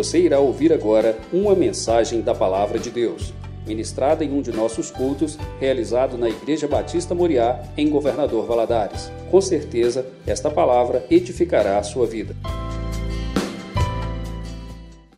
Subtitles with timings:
[0.00, 3.34] Você irá ouvir agora uma mensagem da Palavra de Deus,
[3.66, 9.12] ministrada em um de nossos cultos, realizado na Igreja Batista Moriá, em Governador Valadares.
[9.30, 12.34] Com certeza, esta palavra edificará a sua vida.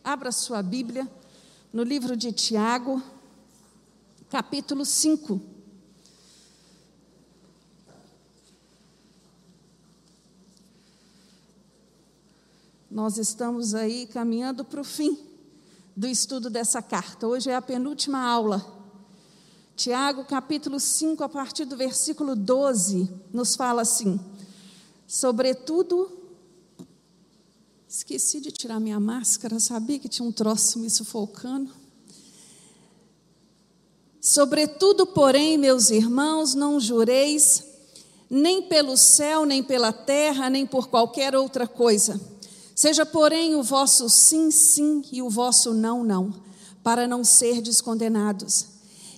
[0.03, 1.07] Abra sua Bíblia
[1.73, 3.01] no livro de Tiago,
[4.29, 5.52] capítulo 5.
[12.93, 15.19] Nós estamos aí caminhando para o fim
[15.97, 17.27] do estudo dessa carta.
[17.27, 18.63] Hoje é a penúltima aula.
[19.75, 24.21] Tiago, capítulo 5, a partir do versículo 12, nos fala assim:
[25.07, 26.13] Sobretudo,
[27.89, 31.71] esqueci de tirar minha máscara, sabia que tinha um troço me sufocando.
[34.21, 37.65] Sobretudo, porém, meus irmãos, não jureis
[38.29, 42.32] nem pelo céu, nem pela terra, nem por qualquer outra coisa
[42.75, 46.35] Seja, porém, o vosso sim, sim e o vosso não, não,
[46.83, 48.67] para não serdes condenados.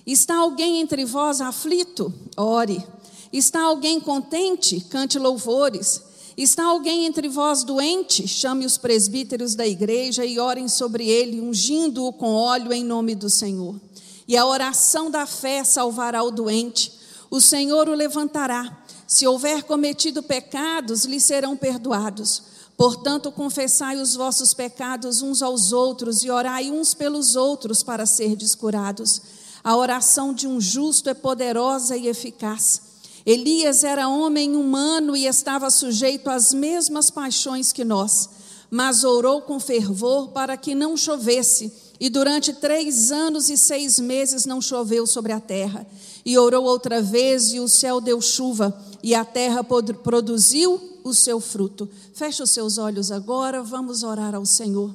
[0.05, 2.13] Está alguém entre vós aflito?
[2.37, 2.85] Ore.
[3.33, 4.79] Está alguém contente?
[4.81, 6.01] Cante louvores.
[6.37, 8.27] Está alguém entre vós doente?
[8.27, 13.29] Chame os presbíteros da igreja e orem sobre ele, ungindo-o com óleo em nome do
[13.29, 13.79] Senhor.
[14.27, 16.91] E a oração da fé salvará o doente.
[17.31, 18.83] O Senhor o levantará.
[19.07, 22.54] Se houver cometido pecados, lhe serão perdoados.
[22.77, 28.53] Portanto, confessai os vossos pecados uns aos outros e orai uns pelos outros para serdes
[28.53, 29.21] curados.
[29.63, 32.81] A oração de um justo é poderosa e eficaz.
[33.25, 38.29] Elias era homem humano e estava sujeito às mesmas paixões que nós,
[38.69, 44.45] mas orou com fervor para que não chovesse, e durante três anos e seis meses
[44.45, 45.87] não choveu sobre a terra.
[46.23, 51.39] E orou outra vez, e o céu deu chuva, e a terra produziu o seu
[51.39, 51.87] fruto.
[52.15, 54.91] Feche os seus olhos agora, vamos orar ao Senhor.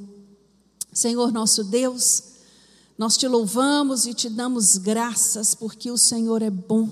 [0.92, 2.24] Senhor nosso Deus,
[2.98, 6.88] nós te louvamos e te damos graças porque o Senhor é bom.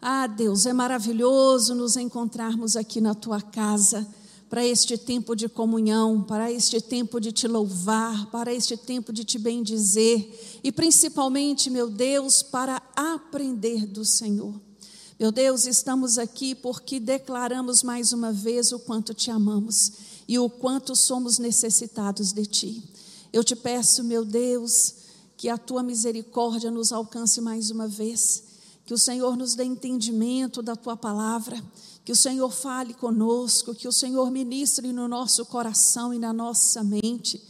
[0.00, 4.08] Ah, Deus, é maravilhoso nos encontrarmos aqui na tua casa
[4.48, 9.22] para este tempo de comunhão, para este tempo de te louvar, para este tempo de
[9.22, 14.71] te bendizer e principalmente, meu Deus, para aprender do Senhor.
[15.22, 19.92] Meu Deus, estamos aqui porque declaramos mais uma vez o quanto te amamos
[20.26, 22.82] e o quanto somos necessitados de ti.
[23.32, 24.94] Eu te peço, meu Deus,
[25.36, 28.42] que a tua misericórdia nos alcance mais uma vez,
[28.84, 31.62] que o Senhor nos dê entendimento da tua palavra,
[32.04, 36.82] que o Senhor fale conosco, que o Senhor ministre no nosso coração e na nossa
[36.82, 37.40] mente,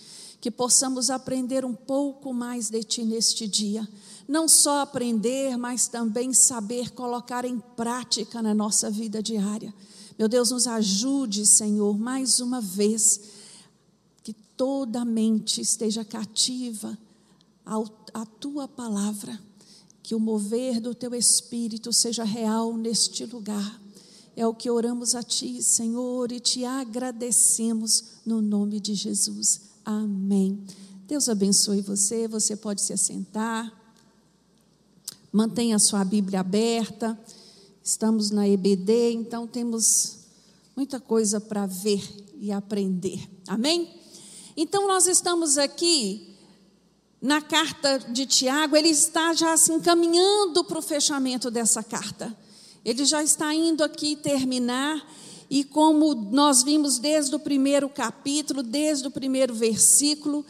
[0.42, 3.88] que possamos aprender um pouco mais de ti neste dia
[4.28, 9.74] não só aprender, mas também saber colocar em prática na nossa vida diária.
[10.18, 13.20] Meu Deus, nos ajude, Senhor, mais uma vez,
[14.22, 16.96] que toda mente esteja cativa
[17.64, 19.38] à tua palavra,
[20.02, 23.80] que o mover do teu espírito seja real neste lugar.
[24.34, 29.60] É o que oramos a Ti, Senhor, e te agradecemos no nome de Jesus.
[29.84, 30.64] Amém.
[31.06, 32.26] Deus abençoe você.
[32.28, 33.81] Você pode se assentar.
[35.32, 37.18] Mantenha a sua Bíblia aberta.
[37.82, 40.18] Estamos na EBD, então temos
[40.76, 42.02] muita coisa para ver
[42.38, 43.26] e aprender.
[43.48, 43.88] Amém?
[44.54, 46.36] Então nós estamos aqui
[47.18, 52.36] na carta de Tiago, ele está já se encaminhando para o fechamento dessa carta.
[52.84, 55.02] Ele já está indo aqui terminar,
[55.48, 60.44] e como nós vimos desde o primeiro capítulo, desde o primeiro versículo,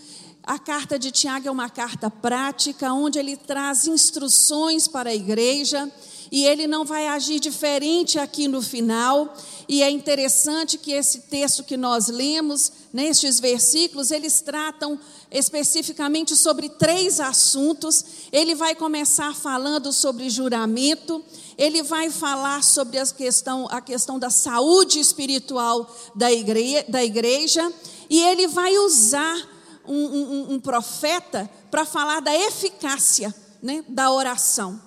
[0.44, 5.91] a carta de Tiago é uma carta prática, onde ele traz instruções para a igreja
[6.32, 9.36] e ele não vai agir diferente aqui no final.
[9.69, 14.98] E é interessante que esse texto que nós lemos, nestes versículos, eles tratam
[15.31, 18.04] especificamente sobre três assuntos.
[18.32, 21.22] Ele vai começar falando sobre juramento,
[21.56, 27.72] ele vai falar sobre a questão, a questão da saúde espiritual da igreja, da igreja
[28.08, 29.51] e ele vai usar
[29.87, 34.81] um, um, um profeta para falar da eficácia né, da oração.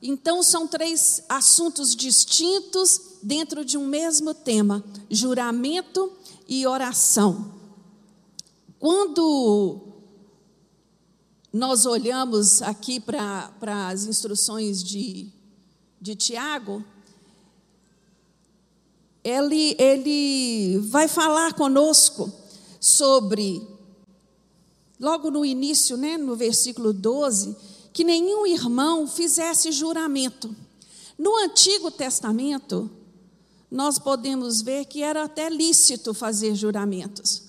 [0.00, 6.12] Então, são três assuntos distintos dentro de um mesmo tema: juramento
[6.48, 7.54] e oração.
[8.80, 9.80] Quando
[11.52, 13.52] nós olhamos aqui para
[13.88, 15.30] as instruções de,
[16.00, 16.84] de Tiago,
[19.22, 22.32] ele, ele vai falar conosco
[22.80, 23.64] sobre
[25.02, 27.56] logo no início, né, no versículo 12,
[27.92, 30.54] que nenhum irmão fizesse juramento.
[31.18, 32.88] No Antigo Testamento,
[33.68, 37.42] nós podemos ver que era até lícito fazer juramentos.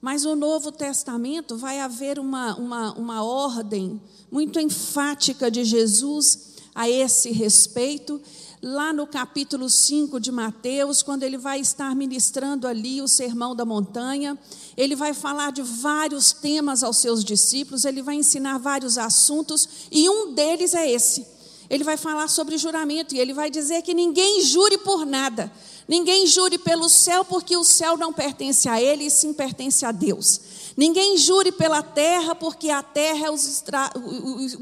[0.00, 6.90] Mas no Novo Testamento vai haver uma, uma, uma ordem muito enfática de Jesus a
[6.90, 8.20] esse respeito,
[8.62, 13.64] lá no capítulo 5 de Mateus, quando ele vai estar ministrando ali o Sermão da
[13.64, 14.38] Montanha,
[14.76, 20.08] ele vai falar de vários temas aos seus discípulos, ele vai ensinar vários assuntos, e
[20.10, 21.26] um deles é esse.
[21.70, 25.50] Ele vai falar sobre juramento, e ele vai dizer que ninguém jure por nada,
[25.88, 29.92] ninguém jure pelo céu, porque o céu não pertence a ele, e sim pertence a
[29.92, 30.38] Deus.
[30.76, 33.64] Ninguém jure pela terra, porque a terra é os,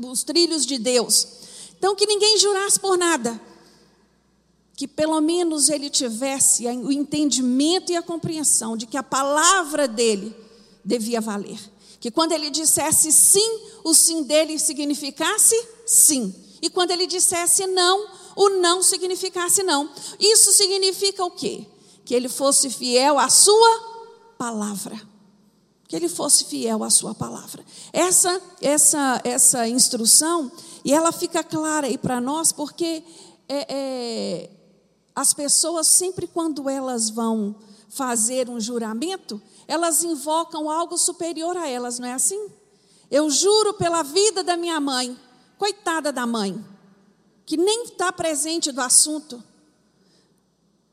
[0.04, 1.26] os trilhos de Deus.
[1.76, 3.40] Então, que ninguém jurasse por nada
[4.78, 10.32] que pelo menos ele tivesse o entendimento e a compreensão de que a palavra dele
[10.84, 11.58] devia valer.
[11.98, 16.32] Que quando ele dissesse sim, o sim dele significasse sim.
[16.62, 19.90] E quando ele dissesse não, o não significasse não.
[20.20, 21.66] Isso significa o quê?
[22.04, 24.96] Que ele fosse fiel à sua palavra.
[25.88, 27.64] Que ele fosse fiel à sua palavra.
[27.92, 30.52] Essa essa essa instrução
[30.84, 33.02] e ela fica clara aí para nós porque
[33.48, 34.50] é, é
[35.18, 37.56] as pessoas, sempre quando elas vão
[37.88, 42.48] fazer um juramento, elas invocam algo superior a elas, não é assim?
[43.10, 45.18] Eu juro pela vida da minha mãe,
[45.58, 46.64] coitada da mãe,
[47.44, 49.42] que nem está presente do assunto.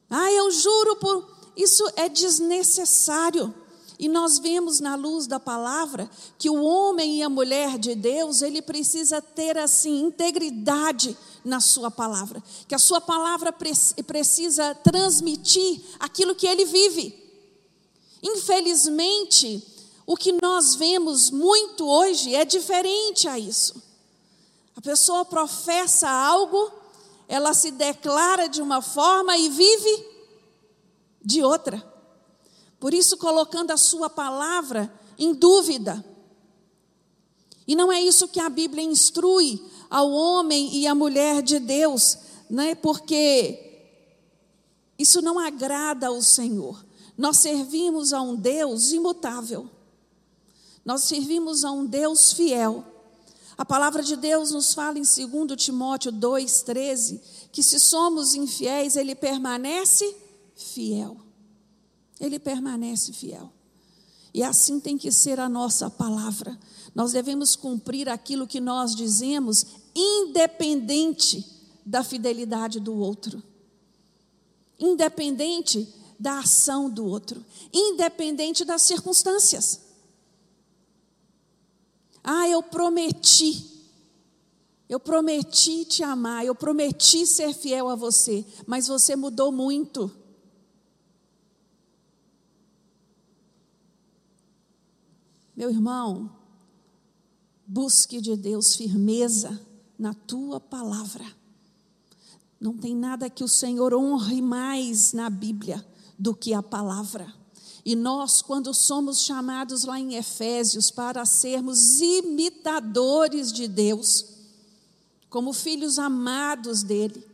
[0.09, 1.29] Ah, eu juro por.
[1.55, 3.53] Isso é desnecessário.
[3.97, 8.41] E nós vemos na luz da palavra que o homem e a mulher de Deus,
[8.41, 16.35] ele precisa ter assim integridade na sua palavra, que a sua palavra precisa transmitir aquilo
[16.35, 17.23] que ele vive.
[18.21, 19.65] Infelizmente,
[20.05, 23.81] o que nós vemos muito hoje é diferente a isso.
[24.75, 26.71] A pessoa professa algo,
[27.27, 30.07] ela se declara de uma forma e vive
[31.23, 31.94] de outra.
[32.79, 36.03] Por isso, colocando a sua palavra em dúvida.
[37.67, 42.17] E não é isso que a Bíblia instrui ao homem e à mulher de Deus,
[42.49, 42.75] né?
[42.75, 43.89] porque
[44.97, 46.85] isso não agrada ao Senhor.
[47.17, 49.69] Nós servimos a um Deus imutável,
[50.83, 52.83] nós servimos a um Deus fiel.
[53.57, 57.21] A palavra de Deus nos fala em 2 Timóteo 2,13
[57.51, 60.13] que se somos infiéis, ele permanece
[60.55, 61.24] fiel.
[62.19, 63.51] Ele permanece fiel.
[64.33, 66.59] E assim tem que ser a nossa palavra.
[66.93, 69.65] Nós devemos cumprir aquilo que nós dizemos,
[69.95, 71.45] independente
[71.85, 73.41] da fidelidade do outro,
[74.79, 75.87] independente
[76.19, 79.81] da ação do outro, independente das circunstâncias.
[82.23, 83.85] Ah, eu prometi,
[84.89, 90.11] eu prometi te amar, eu prometi ser fiel a você, mas você mudou muito.
[95.55, 96.29] Meu irmão,
[97.65, 99.57] busque de Deus firmeza
[99.97, 101.25] na tua palavra.
[102.59, 105.85] Não tem nada que o Senhor honre mais na Bíblia
[106.19, 107.33] do que a palavra.
[107.85, 114.25] E nós, quando somos chamados lá em Efésios para sermos imitadores de Deus,
[115.29, 117.25] como filhos amados dele,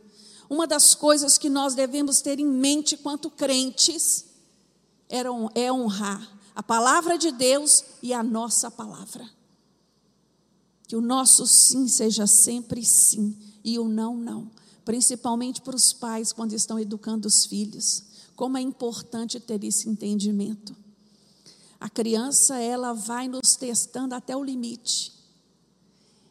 [0.48, 4.26] uma das coisas que nós devemos ter em mente quanto crentes
[5.08, 9.28] é honrar a palavra de Deus e a nossa palavra.
[10.86, 14.50] Que o nosso sim seja sempre sim e o não, não.
[14.84, 18.04] Principalmente para os pais quando estão educando os filhos.
[18.36, 20.76] Como é importante ter esse entendimento.
[21.80, 25.12] A criança, ela vai nos testando até o limite.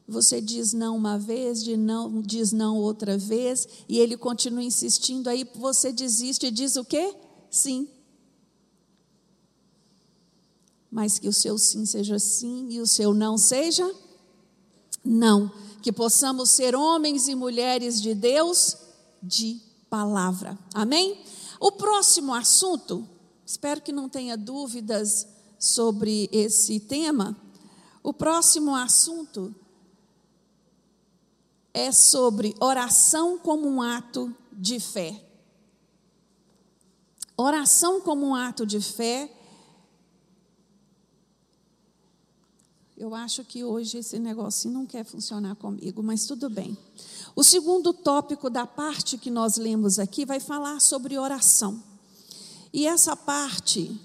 [0.08, 5.30] Você diz não uma vez, de não, diz não outra vez, e ele continua insistindo,
[5.30, 7.16] aí você desiste e diz o quê?
[7.50, 7.88] Sim
[10.92, 13.90] mas que o seu sim seja sim e o seu não seja
[15.04, 15.52] não.
[15.82, 18.78] Que possamos ser homens e mulheres de Deus
[19.22, 20.58] de palavra.
[20.74, 21.24] Amém?
[21.60, 23.08] O próximo assunto,
[23.46, 27.36] espero que não tenha dúvidas sobre esse tema.
[28.04, 29.54] O próximo assunto
[31.74, 35.24] é sobre oração como um ato de fé.
[37.38, 39.32] Oração como um ato de fé
[43.02, 46.78] Eu acho que hoje esse negocinho não quer funcionar comigo, mas tudo bem.
[47.36, 51.84] O segundo tópico da parte que nós lemos aqui vai falar sobre oração.
[52.72, 54.00] E essa parte,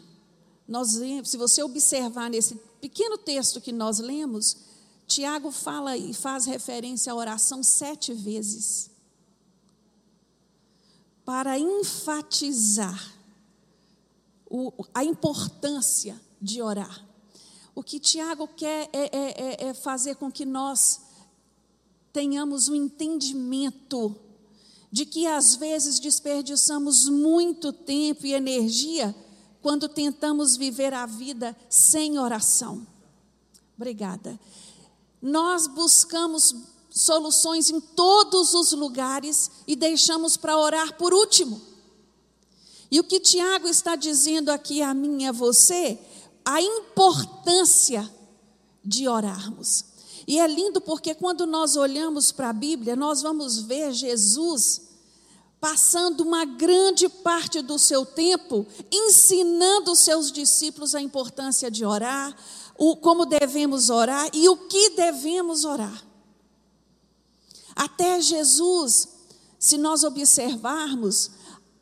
[0.67, 4.57] nós, se você observar nesse pequeno texto que nós lemos,
[5.07, 8.91] Tiago fala e faz referência à oração sete vezes.
[11.23, 13.13] Para enfatizar
[14.49, 17.06] o, a importância de orar.
[17.77, 21.03] O que Tiago quer é, é, é, é fazer com que nós
[22.11, 24.17] tenhamos o um entendimento
[24.91, 29.15] de que às vezes desperdiçamos muito tempo e energia
[29.61, 32.87] quando tentamos viver a vida sem oração.
[33.77, 34.41] Obrigada.
[35.21, 36.55] Nós buscamos
[36.89, 41.61] soluções em todos os lugares e deixamos para orar por último.
[42.91, 45.99] E o que Tiago está dizendo aqui a mim e a você,
[46.47, 48.09] a importância
[48.85, 49.85] de orarmos.
[50.29, 54.83] E é lindo porque quando nós olhamos para a Bíblia, nós vamos ver Jesus
[55.61, 62.37] passando uma grande parte do seu tempo ensinando os seus discípulos a importância de orar,
[62.79, 66.05] o, como devemos orar e o que devemos orar.
[67.75, 69.09] Até Jesus,
[69.59, 71.31] se nós observarmos,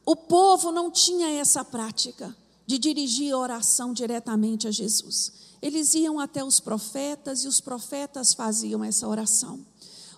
[0.07, 2.35] o povo não tinha essa prática
[2.67, 5.33] de dirigir a oração diretamente a Jesus.
[5.61, 9.65] Eles iam até os profetas e os profetas faziam essa oração.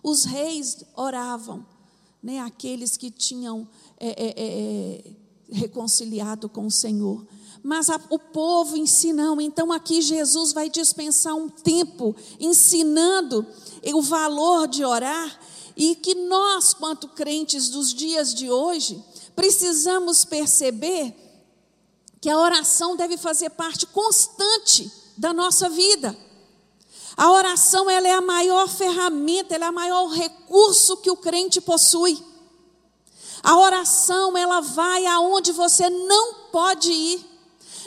[0.02, 1.66] Os reis oravam,
[2.22, 5.16] né, aqueles que tinham é, é, é, é
[5.50, 7.26] reconciliado com o Senhor.
[7.62, 9.40] Mas a, o povo ensinam.
[9.40, 13.46] Então aqui Jesus vai dispensar um tempo ensinando
[13.94, 15.40] o valor de orar
[15.76, 19.02] e que nós, quanto crentes dos dias de hoje,
[19.34, 21.14] precisamos perceber
[22.26, 26.18] que a oração deve fazer parte constante da nossa vida.
[27.16, 31.60] A oração ela é a maior ferramenta, ela é o maior recurso que o crente
[31.60, 32.20] possui.
[33.44, 37.24] A oração ela vai aonde você não pode ir.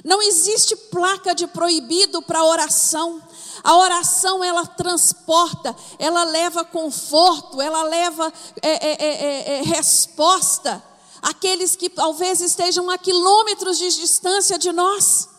[0.05, 3.21] Não existe placa de proibido para oração.
[3.61, 8.31] A oração ela transporta, ela leva conforto, ela leva
[8.61, 10.81] é, é, é, é, é resposta
[11.21, 15.29] àqueles que talvez estejam a quilômetros de distância de nós.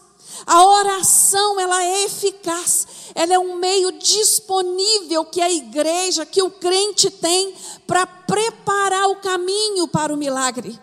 [0.46, 6.50] A oração, ela é eficaz, ela é um meio disponível que a igreja, que o
[6.50, 7.54] crente tem
[7.86, 10.80] para preparar o caminho para o milagre.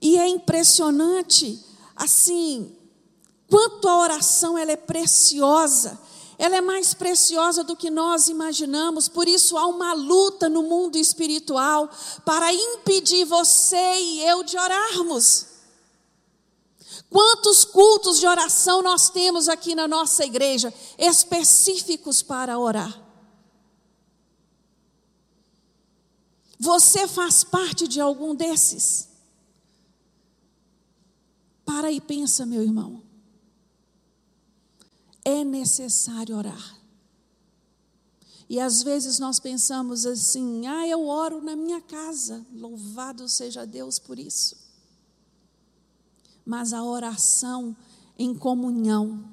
[0.00, 1.64] E é impressionante,
[1.94, 2.76] assim,
[3.48, 6.00] quanto a oração ela é preciosa.
[6.38, 10.96] Ela é mais preciosa do que nós imaginamos, por isso há uma luta no mundo
[10.96, 11.90] espiritual
[12.24, 15.46] para impedir você e eu de orarmos.
[17.10, 23.00] Quantos cultos de oração nós temos aqui na nossa igreja, específicos para orar?
[26.58, 29.08] Você faz parte de algum desses?
[31.64, 33.02] Para e pensa, meu irmão.
[35.24, 36.78] É necessário orar.
[38.48, 43.98] E às vezes nós pensamos assim: ah, eu oro na minha casa, louvado seja Deus
[43.98, 44.62] por isso
[46.44, 47.76] mas a oração
[48.18, 49.24] em comunhão,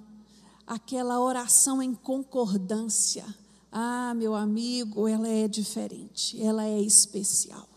[0.66, 3.26] aquela oração em concordância.
[3.72, 7.68] Ah, meu amigo, ela é diferente, ela é especial.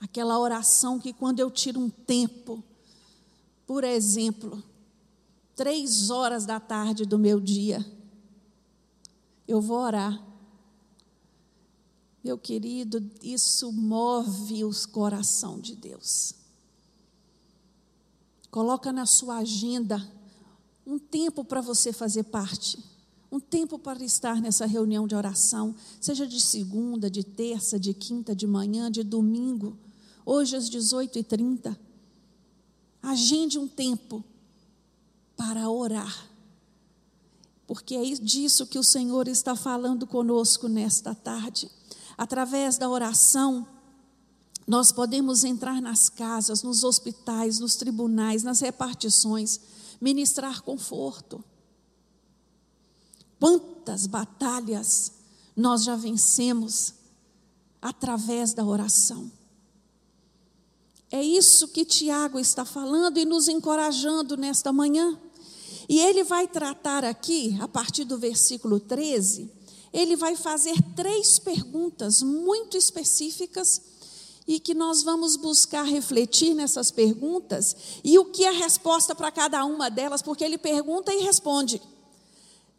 [0.00, 2.62] Aquela oração que quando eu tiro um tempo,
[3.66, 4.62] por exemplo,
[5.54, 7.84] três horas da tarde do meu dia,
[9.46, 10.22] eu vou orar.
[12.22, 16.34] Meu querido, isso move o coração de Deus.
[18.50, 20.06] Coloca na sua agenda
[20.86, 22.78] um tempo para você fazer parte.
[23.30, 28.36] Um tempo para estar nessa reunião de oração, seja de segunda, de terça, de quinta,
[28.36, 29.76] de manhã, de domingo,
[30.24, 31.76] hoje às 18h30.
[33.02, 34.22] Agende um tempo
[35.44, 36.30] para orar,
[37.66, 41.68] porque é disso que o Senhor está falando conosco nesta tarde.
[42.16, 43.66] Através da oração,
[44.68, 49.58] nós podemos entrar nas casas, nos hospitais, nos tribunais, nas repartições,
[50.00, 51.42] ministrar conforto.
[53.40, 55.10] Quantas batalhas
[55.56, 56.94] nós já vencemos
[57.80, 59.28] através da oração.
[61.10, 65.18] É isso que Tiago está falando e nos encorajando nesta manhã.
[65.92, 69.52] E ele vai tratar aqui, a partir do versículo 13,
[69.92, 73.82] ele vai fazer três perguntas muito específicas
[74.48, 79.30] e que nós vamos buscar refletir nessas perguntas e o que é a resposta para
[79.30, 81.78] cada uma delas, porque ele pergunta e responde.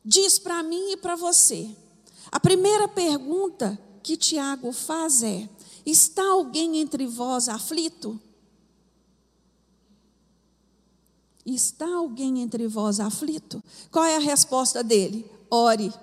[0.03, 1.69] Diz para mim e para você.
[2.31, 5.47] A primeira pergunta que Tiago faz é:
[5.85, 8.19] está alguém entre vós aflito?
[11.45, 13.61] Está alguém entre vós aflito?
[13.91, 15.29] Qual é a resposta dele?
[15.49, 15.93] Ore.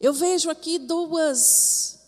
[0.00, 2.00] Eu vejo aqui duas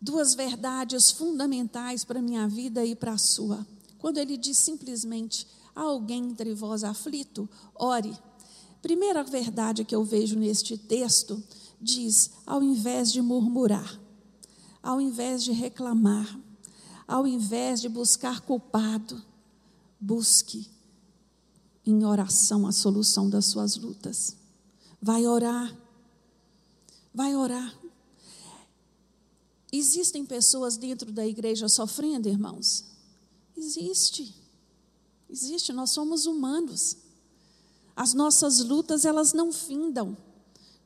[0.00, 3.64] duas verdades fundamentais para a minha vida e para a sua.
[3.98, 8.16] Quando ele diz simplesmente: há alguém entre vós aflito, ore.
[8.80, 11.42] Primeira verdade que eu vejo neste texto
[11.80, 14.00] diz: ao invés de murmurar,
[14.82, 16.38] ao invés de reclamar,
[17.06, 19.22] ao invés de buscar culpado,
[20.02, 20.68] busque
[21.86, 24.36] em oração a solução das suas lutas.
[25.00, 25.74] Vai orar.
[27.14, 27.72] Vai orar.
[29.72, 32.84] Existem pessoas dentro da igreja sofrendo, irmãos?
[33.56, 34.34] Existe.
[35.30, 36.96] Existe, nós somos humanos.
[37.94, 40.16] As nossas lutas, elas não findam.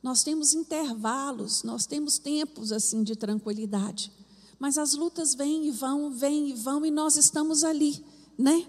[0.01, 4.11] Nós temos intervalos, nós temos tempos assim de tranquilidade.
[4.59, 8.03] Mas as lutas vêm e vão, vêm e vão e nós estamos ali,
[8.37, 8.67] né?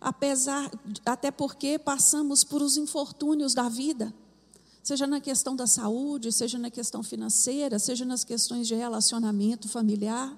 [0.00, 0.70] Apesar
[1.04, 4.14] até porque passamos por os infortúnios da vida,
[4.82, 10.34] seja na questão da saúde, seja na questão financeira, seja nas questões de relacionamento familiar.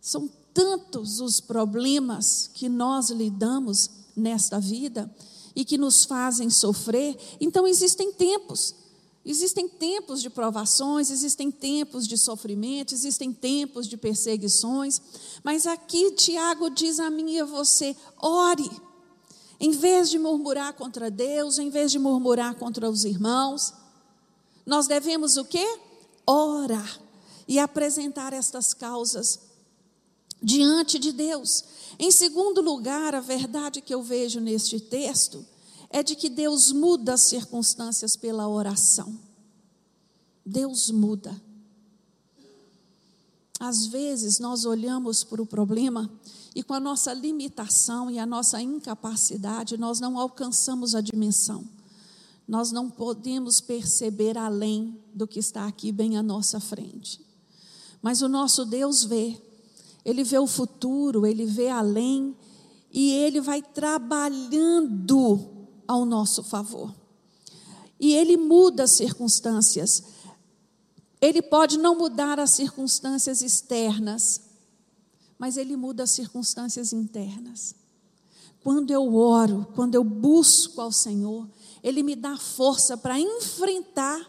[0.00, 5.14] São tantos os problemas que nós lidamos nesta vida
[5.54, 7.18] e que nos fazem sofrer.
[7.40, 8.74] Então, existem tempos.
[9.30, 15.02] Existem tempos de provações, existem tempos de sofrimento, existem tempos de perseguições,
[15.44, 18.70] mas aqui Tiago diz a mim e a você: ore.
[19.60, 23.74] Em vez de murmurar contra Deus, em vez de murmurar contra os irmãos,
[24.64, 25.78] nós devemos o quê?
[26.26, 26.98] Orar
[27.46, 29.40] e apresentar estas causas
[30.42, 31.64] diante de Deus.
[31.98, 35.44] Em segundo lugar, a verdade que eu vejo neste texto
[35.90, 39.18] é de que Deus muda as circunstâncias pela oração.
[40.44, 41.40] Deus muda.
[43.58, 46.10] Às vezes nós olhamos para o problema
[46.54, 51.64] e com a nossa limitação e a nossa incapacidade, nós não alcançamos a dimensão.
[52.46, 57.20] Nós não podemos perceber além do que está aqui bem à nossa frente.
[58.00, 59.40] Mas o nosso Deus vê
[60.08, 62.34] ele vê o futuro, ele vê além
[62.90, 65.38] e ele vai trabalhando
[65.88, 66.94] ao nosso favor.
[67.98, 70.04] E ele muda as circunstâncias.
[71.20, 74.42] Ele pode não mudar as circunstâncias externas,
[75.36, 77.74] mas ele muda as circunstâncias internas.
[78.62, 81.48] Quando eu oro, quando eu busco ao Senhor,
[81.82, 84.20] Ele me dá força para enfrentar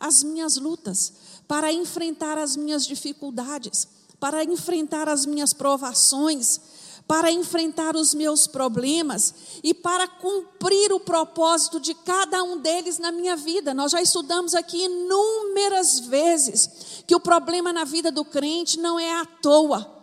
[0.00, 1.12] as minhas lutas,
[1.46, 3.86] para enfrentar as minhas dificuldades
[4.18, 6.60] para enfrentar as minhas provações,
[7.06, 13.12] para enfrentar os meus problemas e para cumprir o propósito de cada um deles na
[13.12, 13.72] minha vida.
[13.72, 19.20] Nós já estudamos aqui inúmeras vezes que o problema na vida do crente não é
[19.20, 19.94] à toa,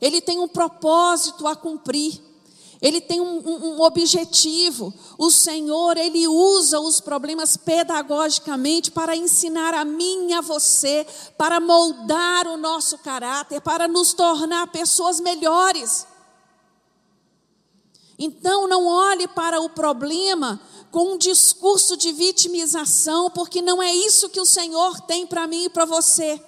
[0.00, 2.20] ele tem um propósito a cumprir
[2.82, 4.92] ele tem um, um, um, objetivo.
[5.16, 11.06] O Senhor, Ele usa os problemas pedagogicamente para ensinar a mim e a você,
[11.38, 16.08] para moldar o nosso caráter, para nos tornar pessoas melhores.
[18.24, 20.60] Então, não olhe para o problema
[20.92, 25.64] com um discurso de vitimização, porque não é isso que o Senhor tem para mim
[25.64, 26.40] e para você.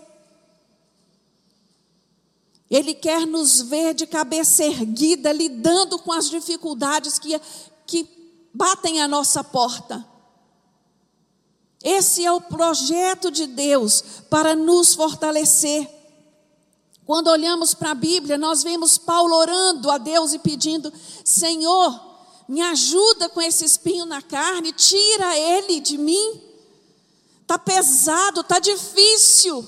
[2.70, 7.40] Ele quer nos ver de cabeça erguida, lidando com as dificuldades que,
[7.84, 8.08] que
[8.54, 10.06] batem a nossa porta.
[11.82, 15.90] Esse é o projeto de Deus para nos fortalecer.
[17.06, 20.92] Quando olhamos para a Bíblia, nós vemos Paulo orando a Deus e pedindo:
[21.24, 22.00] Senhor,
[22.48, 26.40] me ajuda com esse espinho na carne, tira ele de mim.
[27.42, 29.66] Está pesado, está difícil.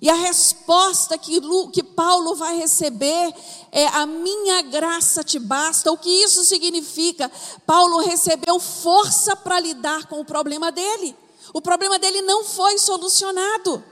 [0.00, 1.40] E a resposta que,
[1.72, 3.34] que Paulo vai receber
[3.72, 5.90] é: a minha graça te basta.
[5.90, 7.30] O que isso significa?
[7.66, 11.16] Paulo recebeu força para lidar com o problema dele.
[11.54, 13.82] O problema dele não foi solucionado.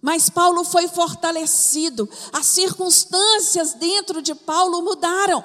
[0.00, 2.08] Mas Paulo foi fortalecido.
[2.32, 5.44] As circunstâncias dentro de Paulo mudaram.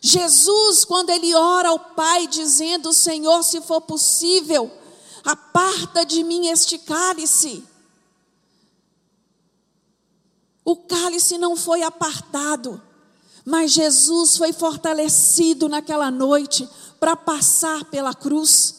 [0.00, 4.70] Jesus, quando ele ora ao Pai, dizendo: Senhor, se for possível
[5.26, 7.64] aparta de mim este cálice.
[10.64, 12.80] O cálice não foi apartado,
[13.44, 16.68] mas Jesus foi fortalecido naquela noite
[17.00, 18.74] para passar pela cruz.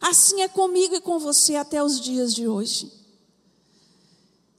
[0.00, 2.99] Assim é comigo e com você até os dias de hoje.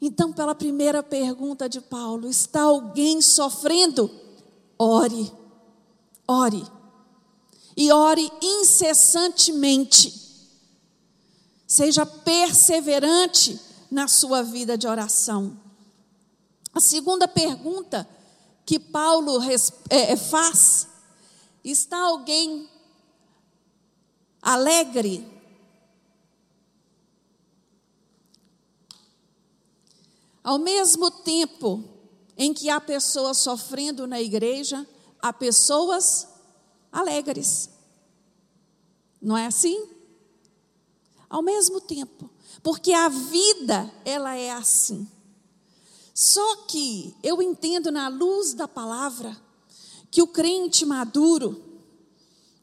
[0.02, 4.10] Então, pela primeira pergunta de Paulo, está alguém sofrendo?
[4.80, 5.32] Ore,
[6.28, 6.66] ore,
[7.78, 10.20] e ore incessantemente.
[11.68, 13.60] Seja perseverante
[13.92, 15.56] na sua vida de oração.
[16.74, 18.08] A segunda pergunta
[18.66, 19.56] que Paulo é,
[20.14, 20.88] é, faz:
[21.64, 22.68] está alguém
[24.42, 25.31] alegre?
[30.44, 31.84] Ao mesmo tempo
[32.38, 34.88] em que há pessoas sofrendo na igreja,
[35.22, 36.28] há pessoas
[36.92, 37.70] alegres.
[39.22, 39.88] Não é assim?
[41.30, 42.30] Ao mesmo tempo,
[42.64, 45.08] porque a vida ela é assim.
[46.14, 49.40] Só que eu entendo na luz da palavra
[50.10, 51.64] que o crente maduro,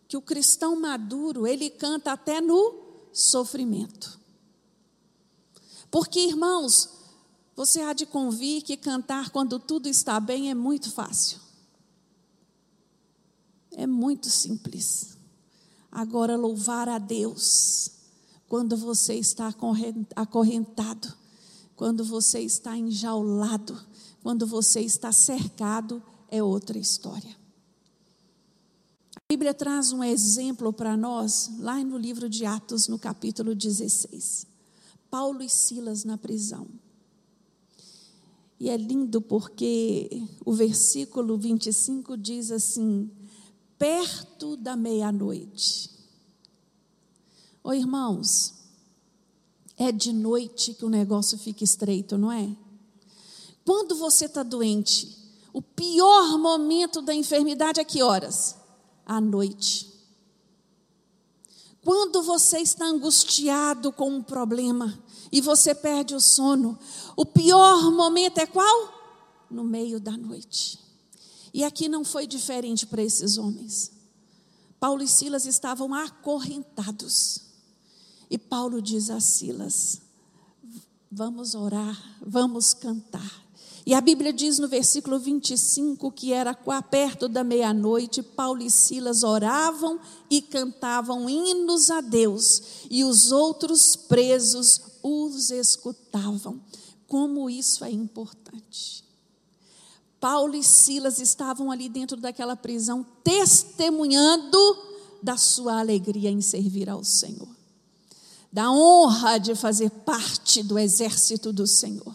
[0.07, 2.75] que o cristão maduro, ele canta até no
[3.13, 4.21] sofrimento.
[5.91, 6.98] Porque, irmãos,
[7.59, 11.41] você há de convir que cantar quando tudo está bem é muito fácil.
[13.73, 15.19] É muito simples.
[15.91, 17.91] Agora, louvar a Deus
[18.49, 19.53] quando você está
[20.15, 21.13] acorrentado,
[21.75, 23.77] quando você está enjaulado,
[24.23, 27.37] quando você está cercado, é outra história.
[29.17, 34.47] A Bíblia traz um exemplo para nós, lá no livro de Atos, no capítulo 16.
[35.11, 36.69] Paulo e Silas na prisão.
[38.61, 43.11] E é lindo porque o versículo 25 diz assim:
[43.79, 45.91] perto da meia-noite.
[47.63, 48.55] Ô irmãos,
[49.77, 52.51] é de noite que o negócio fica estreito, não é?
[53.65, 55.17] Quando você está doente,
[55.53, 58.57] o pior momento da enfermidade é que horas?
[59.07, 59.89] À noite.
[61.85, 64.99] Quando você está angustiado com um problema
[65.31, 66.79] e você perde o sono,
[67.17, 69.47] o pior momento é qual?
[69.51, 70.79] No meio da noite.
[71.53, 73.93] E aqui não foi diferente para esses homens.
[74.79, 77.41] Paulo e Silas estavam acorrentados.
[78.31, 80.01] E Paulo diz a Silas:
[81.11, 83.49] Vamos orar, vamos cantar.
[83.89, 89.23] E a Bíblia diz no versículo 25 que era perto da meia-noite, Paulo e Silas
[89.23, 96.61] oravam e cantavam hinos a Deus, e os outros presos os escutavam.
[97.07, 99.05] Como isso é importante.
[100.21, 104.59] Paulo e Silas estavam ali dentro daquela prisão, testemunhando
[105.23, 107.49] da sua alegria em servir ao Senhor,
[108.53, 112.15] da honra de fazer parte do exército do Senhor,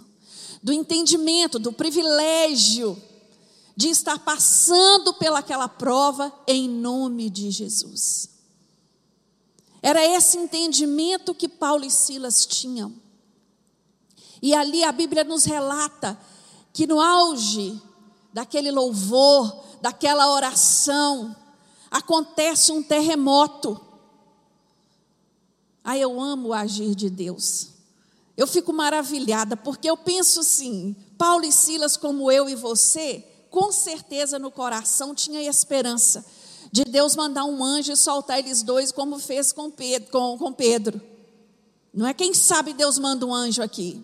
[0.62, 3.02] do entendimento, do privilégio
[3.76, 8.30] de estar passando pelaquela prova em nome de Jesus.
[9.84, 12.96] Era esse entendimento que Paulo e Silas tinham.
[14.42, 16.18] E ali a Bíblia nos relata
[16.72, 17.82] que no auge
[18.32, 21.36] daquele louvor, daquela oração,
[21.92, 23.78] acontece um terremoto.
[25.84, 27.68] Ah, eu amo o agir de Deus.
[28.38, 33.20] Eu fico maravilhada, porque eu penso assim: Paulo e Silas, como eu e você,
[33.50, 36.26] com certeza no coração tinha esperança
[36.74, 40.10] de Deus mandar um anjo e soltar eles dois, como fez com Pedro.
[40.10, 41.00] Com, com Pedro.
[41.94, 44.04] Não é quem sabe Deus manda um anjo aqui.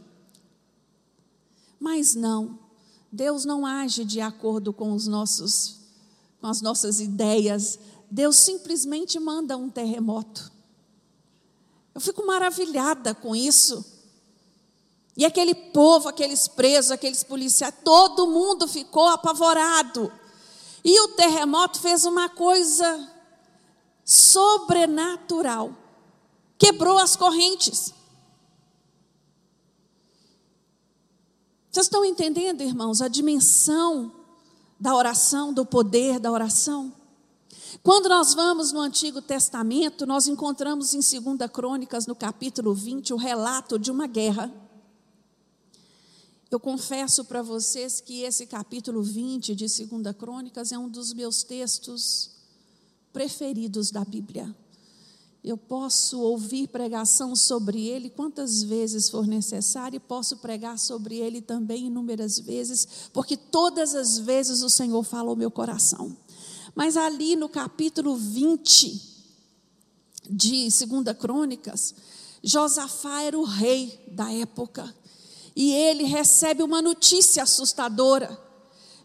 [1.79, 2.60] Mas não.
[3.12, 5.79] Deus não age de acordo com os nossos
[6.39, 7.79] com as nossas ideias.
[8.10, 10.51] Deus simplesmente manda um terremoto.
[11.95, 13.84] Eu fico maravilhada com isso.
[15.17, 20.18] E aquele povo, aqueles presos, aqueles policiais, todo mundo ficou apavorado.
[20.83, 23.09] E o terremoto fez uma coisa
[24.03, 25.73] sobrenatural.
[26.57, 27.93] Quebrou as correntes.
[31.71, 34.11] Vocês estão entendendo, irmãos, a dimensão
[34.79, 36.91] da oração, do poder da oração?
[37.83, 43.17] Quando nós vamos no Antigo Testamento, nós encontramos em 2 Crônicas, no capítulo 20, o
[43.17, 44.51] relato de uma guerra.
[46.51, 51.43] Eu confesso para vocês que esse capítulo 20 de 2 Crônicas é um dos meus
[51.43, 52.31] textos
[53.13, 54.55] preferidos da Bíblia.
[55.43, 61.39] Eu posso ouvir pregação sobre ele quantas vezes for necessário e posso pregar sobre ele
[61.39, 66.17] também inúmeras vezes, porque todas as vezes o Senhor fala ao meu coração.
[66.73, 69.01] Mas ali no capítulo 20
[70.27, 71.93] de 2 Crônicas,
[72.41, 74.95] Josafá era o rei da época
[75.55, 78.49] e ele recebe uma notícia assustadora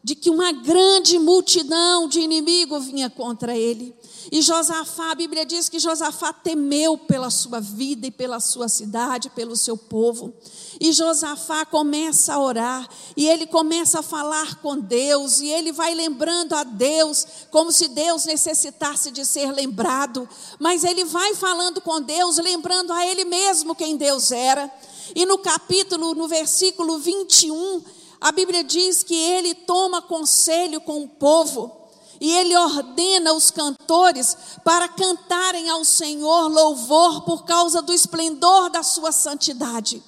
[0.04, 3.96] de que uma grande multidão de inimigos vinha contra ele.
[4.30, 9.30] E Josafá, a Bíblia diz que Josafá temeu pela sua vida e pela sua cidade,
[9.30, 10.34] pelo seu povo.
[10.78, 15.94] E Josafá começa a orar, e ele começa a falar com Deus, e ele vai
[15.94, 20.28] lembrando a Deus, como se Deus necessitasse de ser lembrado.
[20.58, 24.70] Mas ele vai falando com Deus, lembrando a ele mesmo quem Deus era.
[25.14, 27.82] E no capítulo, no versículo 21,
[28.20, 31.84] a Bíblia diz que ele toma conselho com o povo
[32.20, 38.82] e ele ordena os cantores para cantarem ao Senhor louvor por causa do esplendor da
[38.82, 40.02] sua santidade.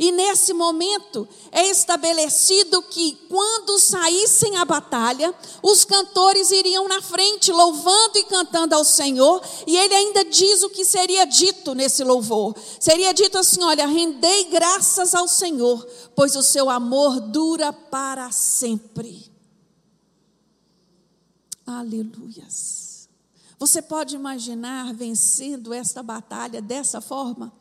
[0.00, 7.52] E nesse momento é estabelecido que quando saíssem a batalha, os cantores iriam na frente,
[7.52, 12.56] louvando e cantando ao Senhor, e ele ainda diz o que seria dito nesse louvor.
[12.80, 15.86] Seria dito assim: olha, rendei graças ao Senhor,
[16.16, 19.30] pois o seu amor dura para sempre.
[21.66, 23.06] Aleluias.
[23.58, 27.52] Você pode imaginar vencendo esta batalha dessa forma?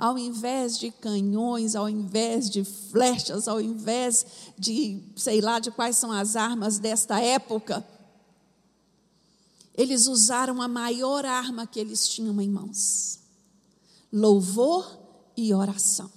[0.00, 4.24] Ao invés de canhões, ao invés de flechas, ao invés
[4.58, 7.86] de, sei lá, de quais são as armas desta época,
[9.74, 13.20] eles usaram a maior arma que eles tinham em mãos:
[14.10, 14.98] louvor
[15.36, 16.10] e oração.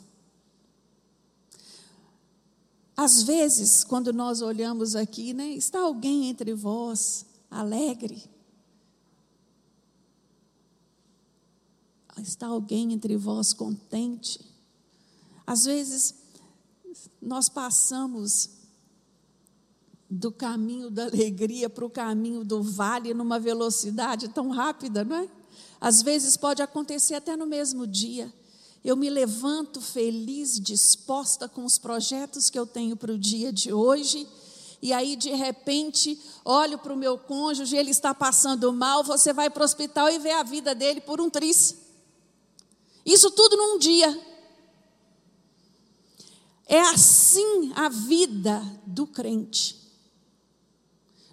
[2.96, 8.24] Às vezes, quando nós olhamos aqui, né, está alguém entre vós alegre,
[12.22, 14.40] Está alguém entre vós contente?
[15.46, 16.16] Às vezes,
[17.22, 18.50] nós passamos
[20.10, 25.30] do caminho da alegria para o caminho do vale numa velocidade tão rápida, não é?
[25.82, 28.32] Às vezes pode acontecer até no mesmo dia.
[28.84, 33.74] Eu me levanto feliz, disposta com os projetos que eu tenho para o dia de
[33.74, 34.28] hoje,
[34.82, 39.50] e aí de repente olho para o meu cônjuge, ele está passando mal, você vai
[39.50, 41.83] para o hospital e vê a vida dele por um triz.
[43.06, 44.20] Isso tudo num dia.
[46.66, 49.76] É assim a vida do crente.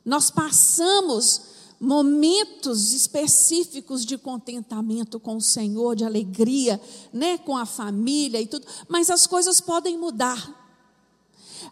[0.05, 1.43] Nós passamos
[1.81, 6.79] momentos específicos de contentamento com o Senhor, de alegria,
[7.13, 10.59] né, com a família e tudo, mas as coisas podem mudar.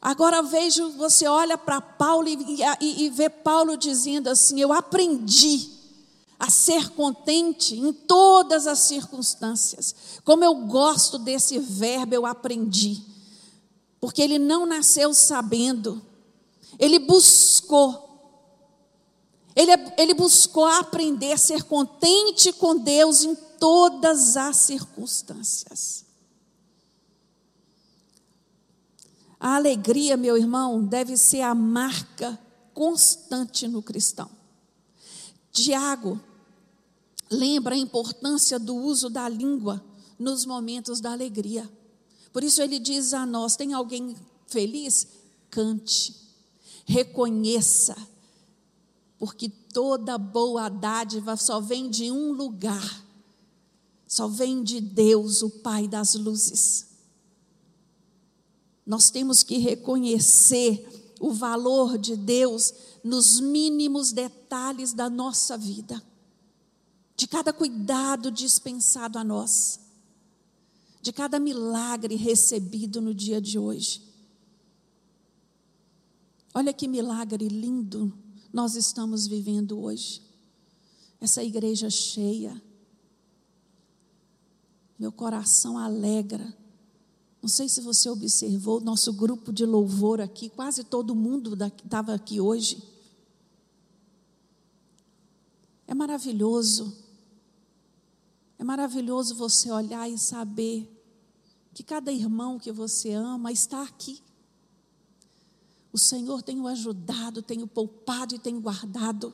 [0.01, 5.78] Agora vejo, você olha para Paulo e, e, e vê Paulo dizendo assim: Eu aprendi
[6.38, 9.94] a ser contente em todas as circunstâncias.
[10.24, 13.03] Como eu gosto desse verbo, eu aprendi.
[14.01, 16.01] Porque ele não nasceu sabendo,
[16.79, 18.07] ele buscou.
[19.57, 26.05] Ele, ele buscou aprender a ser contente com Deus em todas as circunstâncias.
[29.40, 32.38] A alegria, meu irmão, deve ser a marca
[32.72, 34.31] constante no cristão.
[35.51, 36.20] Tiago,
[37.31, 39.85] lembra a importância do uso da língua
[40.19, 41.71] nos momentos da alegria.
[42.33, 45.07] Por isso ele diz a nós: tem alguém feliz?
[45.51, 46.14] Cante,
[46.85, 47.97] reconheça,
[49.19, 53.05] porque toda boa dádiva só vem de um lugar,
[54.07, 56.87] só vem de Deus, o Pai das luzes.
[58.85, 66.03] Nós temos que reconhecer o valor de Deus nos mínimos detalhes da nossa vida
[67.19, 69.81] de cada cuidado dispensado a nós,
[71.03, 74.01] de cada milagre recebido no dia de hoje.
[76.55, 78.17] Olha que milagre lindo
[78.53, 80.23] nós estamos vivendo hoje.
[81.21, 82.63] Essa igreja cheia.
[84.97, 86.57] Meu coração alegra.
[87.43, 92.41] Não sei se você observou, nosso grupo de louvor aqui, quase todo mundo estava aqui
[92.41, 92.81] hoje.
[95.85, 97.08] É maravilhoso
[98.59, 100.90] é maravilhoso você olhar e saber
[101.73, 104.21] que cada irmão que você ama está aqui.
[105.92, 109.33] O Senhor tem o ajudado, tem o poupado e tem guardado.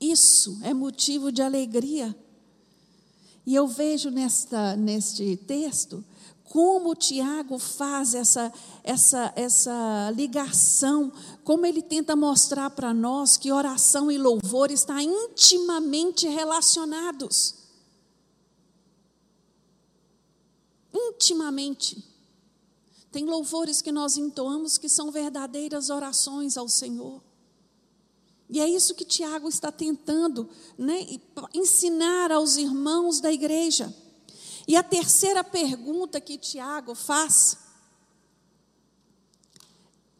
[0.00, 2.16] Isso é motivo de alegria.
[3.44, 6.04] E eu vejo nesta, neste texto
[6.52, 8.52] como Tiago faz essa,
[8.84, 11.10] essa, essa ligação,
[11.42, 17.54] como ele tenta mostrar para nós que oração e louvor estão intimamente relacionados.
[20.92, 22.04] Intimamente.
[23.10, 27.22] Tem louvores que nós entoamos que são verdadeiras orações ao Senhor.
[28.50, 31.18] E é isso que Tiago está tentando né,
[31.54, 34.01] ensinar aos irmãos da igreja.
[34.66, 37.58] E a terceira pergunta que Tiago faz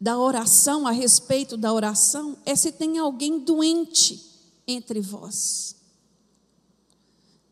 [0.00, 4.20] da oração, a respeito da oração, é se tem alguém doente
[4.66, 5.76] entre vós.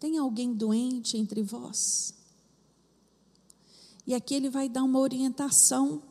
[0.00, 2.12] Tem alguém doente entre vós?
[4.04, 6.02] E aqui ele vai dar uma orientação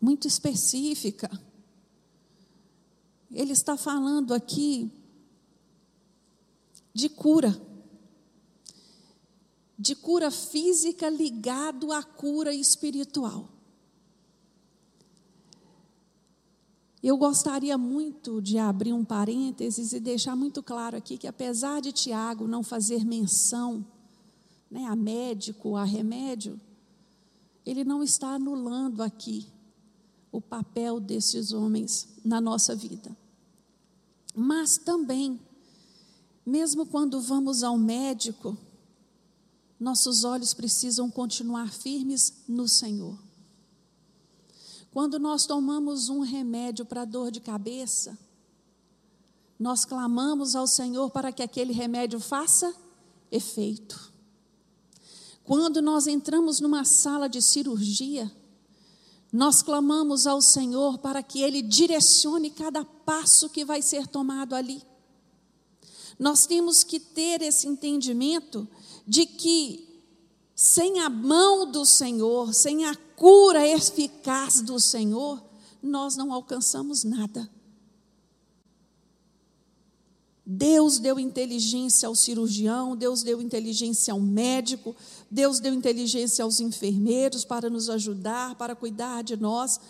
[0.00, 1.30] muito específica.
[3.30, 4.90] Ele está falando aqui
[6.92, 7.71] de cura
[9.82, 13.48] de cura física ligado à cura espiritual.
[17.02, 21.90] Eu gostaria muito de abrir um parênteses e deixar muito claro aqui que, apesar de
[21.90, 23.84] Tiago não fazer menção
[24.70, 26.60] né, a médico, a remédio,
[27.66, 29.48] ele não está anulando aqui
[30.30, 33.16] o papel desses homens na nossa vida.
[34.32, 35.40] Mas também,
[36.46, 38.56] mesmo quando vamos ao médico,
[39.82, 43.18] nossos olhos precisam continuar firmes no Senhor.
[44.92, 48.16] Quando nós tomamos um remédio para dor de cabeça,
[49.58, 52.72] nós clamamos ao Senhor para que aquele remédio faça
[53.30, 54.12] efeito.
[55.42, 58.30] Quando nós entramos numa sala de cirurgia,
[59.32, 64.80] nós clamamos ao Senhor para que Ele direcione cada passo que vai ser tomado ali.
[66.18, 68.68] Nós temos que ter esse entendimento
[69.06, 69.88] de que,
[70.54, 75.42] sem a mão do Senhor, sem a cura eficaz do Senhor,
[75.82, 77.50] nós não alcançamos nada.
[80.44, 84.94] Deus deu inteligência ao cirurgião, Deus deu inteligência ao médico,
[85.30, 89.80] Deus deu inteligência aos enfermeiros para nos ajudar, para cuidar de nós.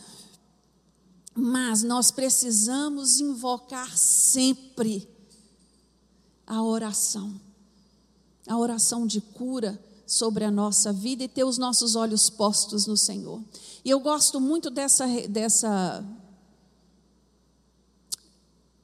[1.34, 5.08] Mas nós precisamos invocar sempre
[6.46, 7.40] a oração,
[8.46, 12.96] a oração de cura sobre a nossa vida e ter os nossos olhos postos no
[12.96, 13.42] Senhor.
[13.84, 16.04] E eu gosto muito dessa, dessa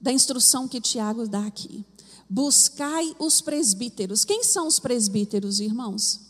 [0.01, 1.85] da instrução que Tiago dá aqui.
[2.31, 4.25] Buscai os presbíteros.
[4.25, 6.21] Quem são os presbíteros, irmãos?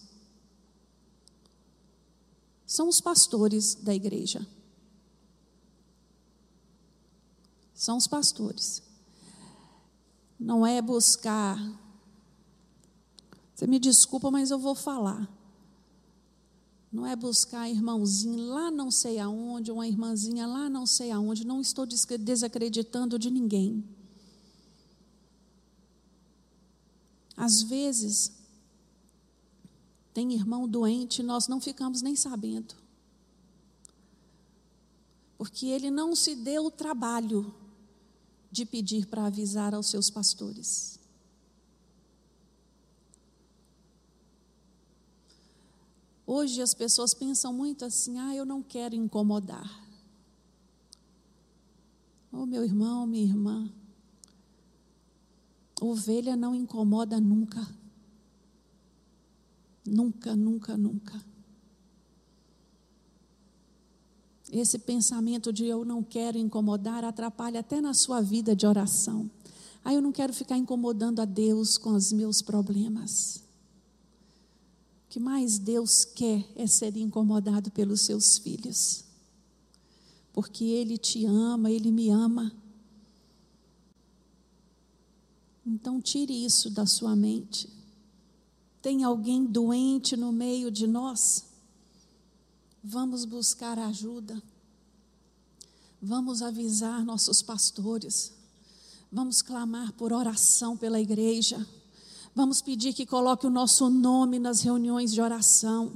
[2.67, 4.47] São os pastores da igreja.
[7.75, 8.83] São os pastores.
[10.38, 11.59] Não é buscar.
[13.59, 15.29] Você me desculpa, mas eu vou falar.
[16.92, 21.44] Não é buscar irmãozinho lá não sei aonde, uma irmãzinha lá não sei aonde.
[21.44, 23.83] Não estou desacreditando de ninguém.
[27.37, 28.31] Às vezes,
[30.14, 32.77] tem irmão doente e nós não ficamos nem sabendo.
[35.37, 37.53] Porque ele não se deu o trabalho
[38.53, 40.98] de pedir para avisar aos seus pastores.
[46.31, 49.83] Hoje as pessoas pensam muito assim: ah, eu não quero incomodar.
[52.31, 53.73] Oh, meu irmão, minha irmã,
[55.81, 57.67] ovelha não incomoda nunca.
[59.87, 61.19] Nunca, nunca, nunca.
[64.53, 69.31] Esse pensamento de eu não quero incomodar atrapalha até na sua vida de oração.
[69.83, 73.48] Ah, eu não quero ficar incomodando a Deus com os meus problemas.
[75.09, 79.05] O que mais Deus quer é ser incomodado pelos seus filhos.
[80.35, 82.53] Porque Ele te ama, Ele me ama.
[85.66, 87.71] Então, tire isso da sua mente.
[88.83, 91.47] Tem alguém doente no meio de nós?
[92.85, 94.42] Vamos buscar ajuda.
[96.03, 98.31] Vamos avisar nossos pastores.
[99.11, 101.66] Vamos clamar por oração pela igreja.
[102.38, 105.90] Vamos pedir que coloque o nosso nome nas reuniões de oração.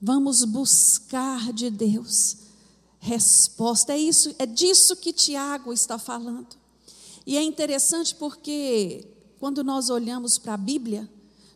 [0.00, 2.36] Vamos buscar de Deus
[3.00, 3.92] resposta.
[3.92, 6.46] É isso, é disso que Tiago está falando.
[7.26, 9.04] E é interessante porque
[9.40, 11.10] quando nós olhamos para a Bíblia,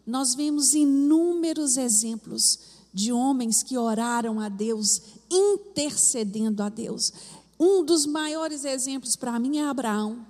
[0.04, 2.58] nós vemos inúmeros exemplos
[2.92, 5.00] de homens que oraram a Deus,
[5.30, 7.12] intercedendo a Deus.
[7.56, 10.29] Um dos maiores exemplos para mim é Abraão.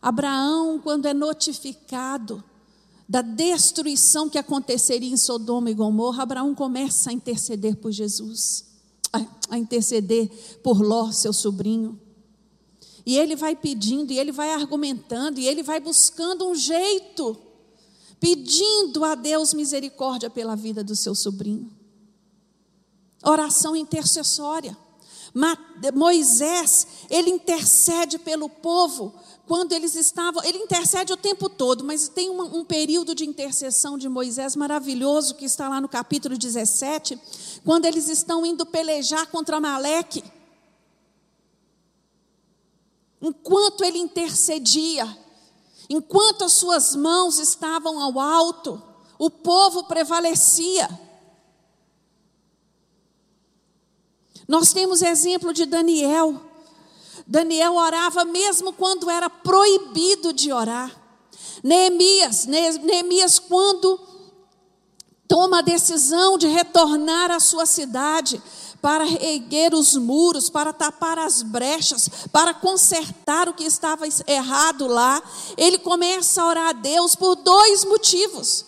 [0.00, 2.42] Abraão, quando é notificado
[3.08, 8.66] da destruição que aconteceria em Sodoma e Gomorra, Abraão começa a interceder por Jesus,
[9.48, 10.28] a interceder
[10.62, 11.98] por Ló, seu sobrinho.
[13.06, 17.36] E ele vai pedindo, e ele vai argumentando, e ele vai buscando um jeito,
[18.20, 21.72] pedindo a Deus misericórdia pela vida do seu sobrinho.
[23.24, 24.76] Oração intercessória.
[25.94, 29.14] Moisés, ele intercede pelo povo
[29.48, 34.06] quando eles estavam, ele intercede o tempo todo, mas tem um período de intercessão de
[34.06, 37.18] Moisés maravilhoso que está lá no capítulo 17,
[37.64, 40.22] quando eles estão indo pelejar contra Maleque.
[43.22, 45.08] Enquanto ele intercedia,
[45.88, 48.82] enquanto as suas mãos estavam ao alto,
[49.18, 50.88] o povo prevalecia.
[54.46, 56.47] Nós temos exemplo de Daniel,
[57.30, 60.90] Daniel orava mesmo quando era proibido de orar.
[61.62, 64.00] Neemias, Neemias quando
[65.28, 68.42] toma a decisão de retornar à sua cidade
[68.80, 75.22] para erguer os muros, para tapar as brechas, para consertar o que estava errado lá,
[75.58, 78.64] ele começa a orar a Deus por dois motivos.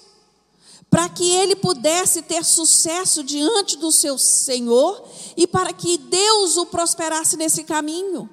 [0.90, 6.66] para que ele pudesse ter sucesso diante do seu Senhor e para que Deus o
[6.66, 8.28] prosperasse nesse caminho.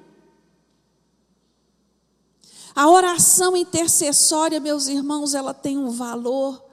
[2.78, 6.64] A oração intercessória, meus irmãos, ela tem um valor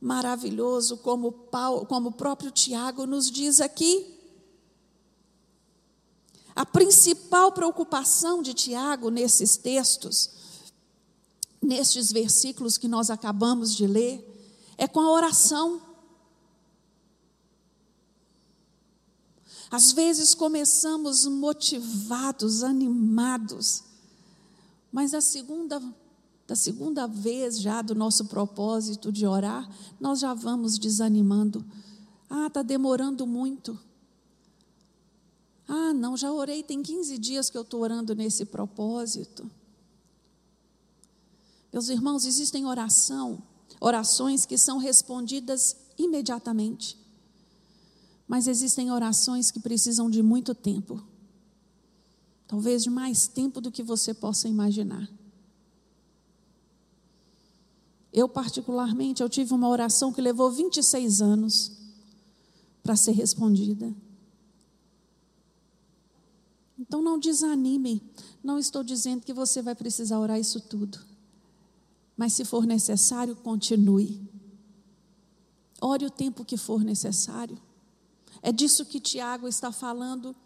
[0.00, 4.16] maravilhoso, como, Paulo, como o próprio Tiago nos diz aqui.
[6.54, 10.30] A principal preocupação de Tiago nesses textos,
[11.60, 14.24] nestes versículos que nós acabamos de ler,
[14.78, 15.82] é com a oração.
[19.68, 23.90] Às vezes começamos motivados, animados,
[24.92, 25.82] mas a segunda,
[26.46, 29.68] da segunda vez já do nosso propósito de orar,
[29.98, 31.64] nós já vamos desanimando.
[32.30, 33.78] Ah, está demorando muito.
[35.66, 39.50] Ah, não, já orei, tem 15 dias que eu estou orando nesse propósito.
[41.72, 43.42] Meus irmãos, existem oração
[43.82, 46.96] orações que são respondidas imediatamente.
[48.28, 51.02] Mas existem orações que precisam de muito tempo.
[52.52, 55.08] Talvez de mais tempo do que você possa imaginar.
[58.12, 61.72] Eu, particularmente, eu tive uma oração que levou 26 anos
[62.82, 63.94] para ser respondida.
[66.78, 68.02] Então não desanime.
[68.44, 70.98] Não estou dizendo que você vai precisar orar isso tudo.
[72.14, 74.20] Mas se for necessário, continue.
[75.80, 77.58] Ore o tempo que for necessário.
[78.42, 80.36] É disso que Tiago está falando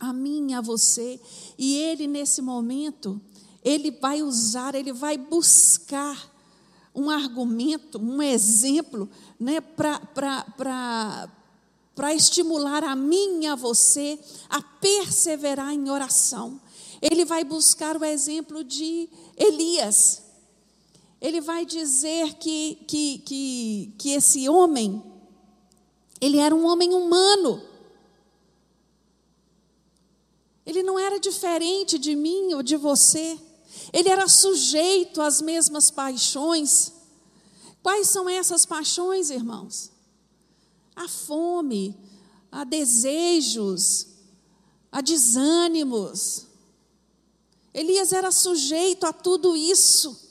[0.00, 1.20] a mim a você.
[1.56, 3.20] E ele, nesse momento,
[3.62, 6.28] ele vai usar, ele vai buscar
[6.92, 11.28] um argumento, um exemplo, né, para
[12.14, 16.60] estimular a mim e a você a perseverar em oração.
[17.00, 20.30] Ele vai buscar o exemplo de Elias
[21.20, 25.02] ele vai dizer que, que, que, que esse homem,
[26.20, 27.62] ele era um homem humano.
[30.70, 33.36] Ele não era diferente de mim ou de você.
[33.92, 36.92] Ele era sujeito às mesmas paixões.
[37.82, 39.90] Quais são essas paixões, irmãos?
[40.94, 41.98] A fome,
[42.52, 44.06] a desejos,
[44.92, 46.46] a desânimos.
[47.74, 50.30] Elias era sujeito a tudo isso.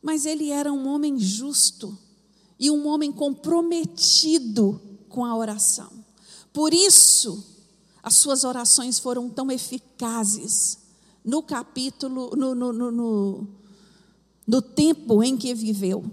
[0.00, 1.98] Mas ele era um homem justo
[2.60, 5.90] e um homem comprometido com a oração.
[6.52, 7.55] Por isso,
[8.06, 10.78] as suas orações foram tão eficazes
[11.24, 13.48] no capítulo, no, no, no,
[14.46, 16.08] no, tempo em que viveu,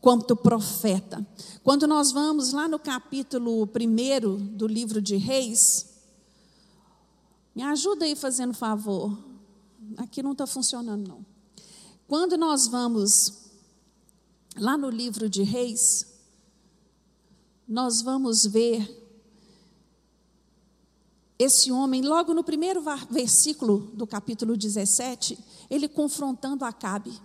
[0.00, 1.26] quanto profeta.
[1.62, 6.00] Quando nós vamos lá no capítulo 1 do livro de Reis,
[7.54, 9.14] me ajuda aí fazendo favor.
[9.98, 11.26] Aqui não está funcionando, não.
[12.08, 13.50] Quando nós vamos
[14.56, 16.14] lá no livro de Reis,
[17.68, 19.05] nós vamos ver
[21.38, 27.20] esse homem, logo no primeiro versículo do capítulo 17, ele confrontando Acabe.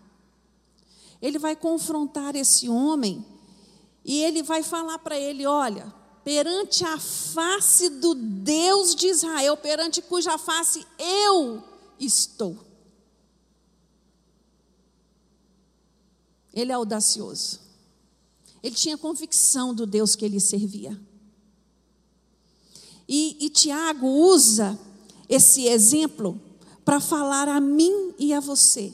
[1.21, 3.25] Ele vai confrontar esse homem
[4.03, 5.93] e ele vai falar para ele: olha,
[6.23, 11.63] perante a face do Deus de Israel, perante cuja face eu
[11.99, 12.57] estou.
[16.53, 17.61] Ele é audacioso.
[18.61, 20.99] Ele tinha convicção do Deus que ele servia.
[23.13, 24.79] E, e Tiago usa
[25.27, 26.39] esse exemplo
[26.85, 28.93] para falar a mim e a você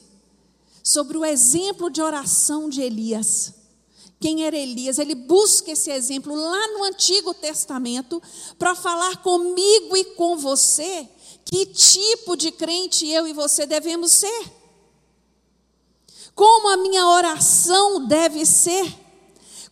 [0.81, 3.53] sobre o exemplo de oração de Elias.
[4.19, 4.97] Quem era Elias?
[4.97, 8.19] Ele busca esse exemplo lá no Antigo Testamento
[8.57, 11.07] para falar comigo e com você
[11.45, 14.51] que tipo de crente eu e você devemos ser
[16.33, 18.95] como a minha oração deve ser.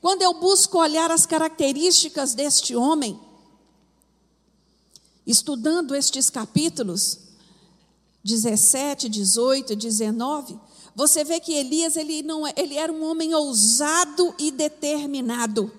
[0.01, 3.19] Quando eu busco olhar as características deste homem,
[5.25, 7.19] estudando estes capítulos
[8.23, 10.59] 17, 18 e 19,
[10.95, 15.71] você vê que Elias ele não é, ele era um homem ousado e determinado.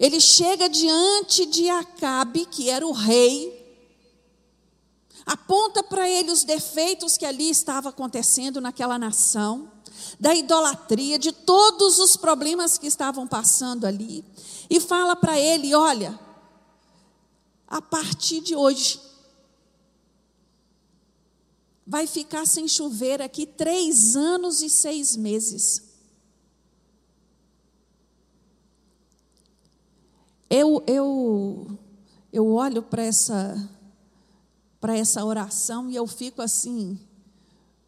[0.00, 3.62] Ele chega diante de Acabe, que era o rei,
[5.24, 9.70] aponta para ele os defeitos que ali estava acontecendo naquela nação,
[10.18, 14.24] da idolatria, de todos os problemas que estavam passando ali,
[14.68, 16.18] e fala para ele: olha,
[17.74, 19.00] a partir de hoje,
[21.84, 25.82] vai ficar sem chover aqui três anos e seis meses.
[30.48, 31.76] Eu, eu,
[32.32, 33.68] eu olho para essa
[34.80, 36.96] para essa oração e eu fico assim,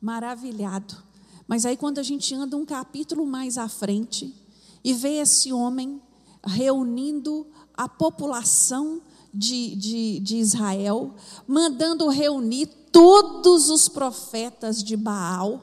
[0.00, 1.00] maravilhado.
[1.46, 4.34] Mas aí, quando a gente anda um capítulo mais à frente
[4.82, 6.02] e vê esse homem
[6.44, 9.00] reunindo a população
[9.36, 11.14] de, de, de Israel,
[11.46, 15.62] mandando reunir todos os profetas de Baal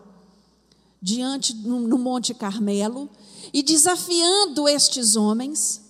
[1.02, 3.10] diante no, no Monte Carmelo
[3.52, 5.82] e desafiando estes homens.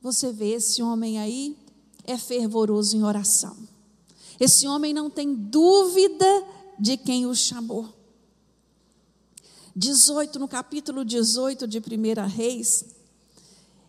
[0.00, 1.56] Você vê esse homem aí
[2.04, 3.56] é fervoroso em oração.
[4.38, 6.46] Esse homem não tem dúvida
[6.78, 7.88] de quem o chamou.
[9.74, 12.84] 18, no capítulo 18 de 1 Reis,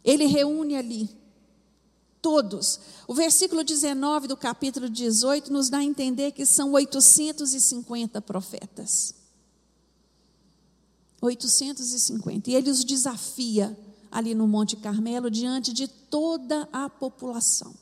[0.03, 1.24] ele reúne ali
[2.25, 2.79] todos.
[3.07, 9.13] O versículo 19 do capítulo 18 nos dá a entender que são 850 profetas.
[11.21, 12.49] 850.
[12.49, 13.77] E ele os desafia
[14.11, 17.75] ali no Monte Carmelo diante de toda a população.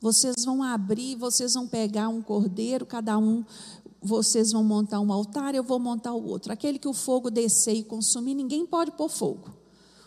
[0.00, 3.44] Vocês vão abrir, vocês vão pegar um cordeiro, cada um,
[4.02, 6.52] vocês vão montar um altar, eu vou montar o outro.
[6.52, 9.48] Aquele que o fogo descer e consumir, ninguém pode pôr fogo.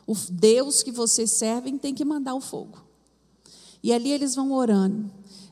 [0.05, 2.82] O Deus que vocês servem tem que mandar o fogo.
[3.83, 5.11] E ali eles vão orando,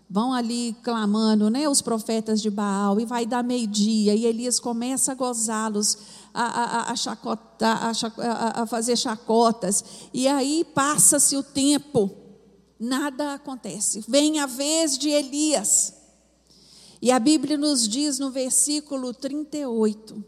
[0.09, 5.11] vão ali clamando, né, os profetas de Baal, e vai dar meio-dia, e Elias começa
[5.11, 5.97] a gozá-los,
[6.33, 12.09] a, a, a, chacotar, a, a fazer chacotas, e aí passa-se o tempo,
[12.79, 14.03] nada acontece.
[14.07, 15.93] Vem a vez de Elias.
[17.01, 20.23] E a Bíblia nos diz no versículo 38,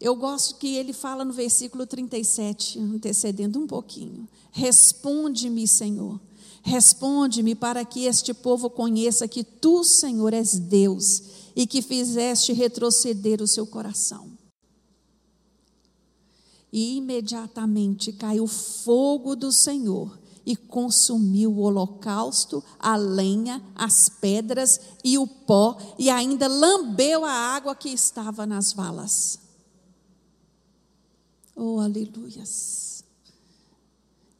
[0.00, 6.20] eu gosto que ele fala no versículo 37, antecedendo um pouquinho: Responde-me, Senhor,
[6.64, 11.22] responde-me para que este povo conheça que tu, Senhor, és Deus
[11.54, 14.32] e que fizeste retroceder o seu coração.
[16.72, 25.18] E imediatamente caiu fogo do Senhor e consumiu o holocausto, a lenha, as pedras e
[25.18, 29.38] o pó, e ainda lambeu a água que estava nas valas.
[31.54, 33.04] Oh, aleluias.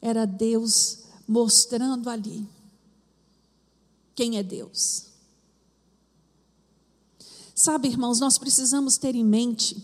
[0.01, 2.47] Era Deus mostrando ali
[4.13, 5.07] quem é Deus.
[7.53, 9.81] Sabe, irmãos, nós precisamos ter em mente,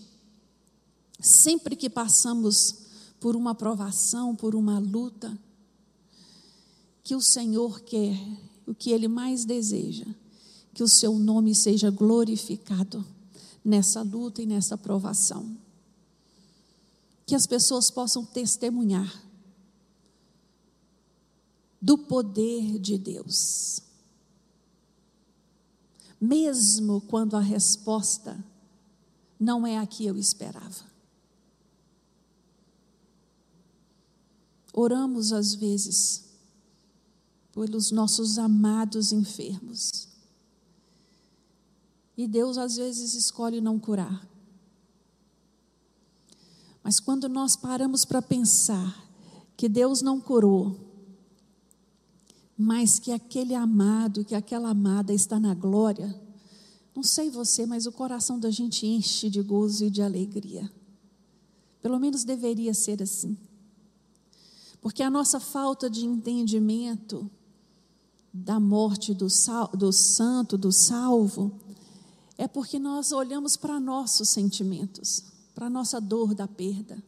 [1.20, 2.76] sempre que passamos
[3.18, 5.36] por uma provação, por uma luta,
[7.02, 8.18] que o Senhor quer,
[8.66, 10.06] o que Ele mais deseja,
[10.74, 13.04] que o Seu nome seja glorificado
[13.64, 15.56] nessa luta e nessa provação.
[17.24, 19.31] Que as pessoas possam testemunhar
[21.82, 23.82] do poder de Deus.
[26.20, 28.42] Mesmo quando a resposta
[29.38, 30.92] não é a que eu esperava.
[34.72, 36.30] Oramos às vezes
[37.52, 40.08] pelos nossos amados enfermos.
[42.16, 44.24] E Deus às vezes escolhe não curar.
[46.84, 49.04] Mas quando nós paramos para pensar
[49.56, 50.91] que Deus não curou,
[52.62, 56.14] mas que aquele amado, que aquela amada está na glória,
[56.94, 60.70] não sei você, mas o coração da gente enche de gozo e de alegria.
[61.80, 63.36] Pelo menos deveria ser assim.
[64.80, 67.28] Porque a nossa falta de entendimento
[68.32, 71.60] da morte do, sal, do santo, do salvo,
[72.38, 77.02] é porque nós olhamos para nossos sentimentos, para a nossa dor da perda,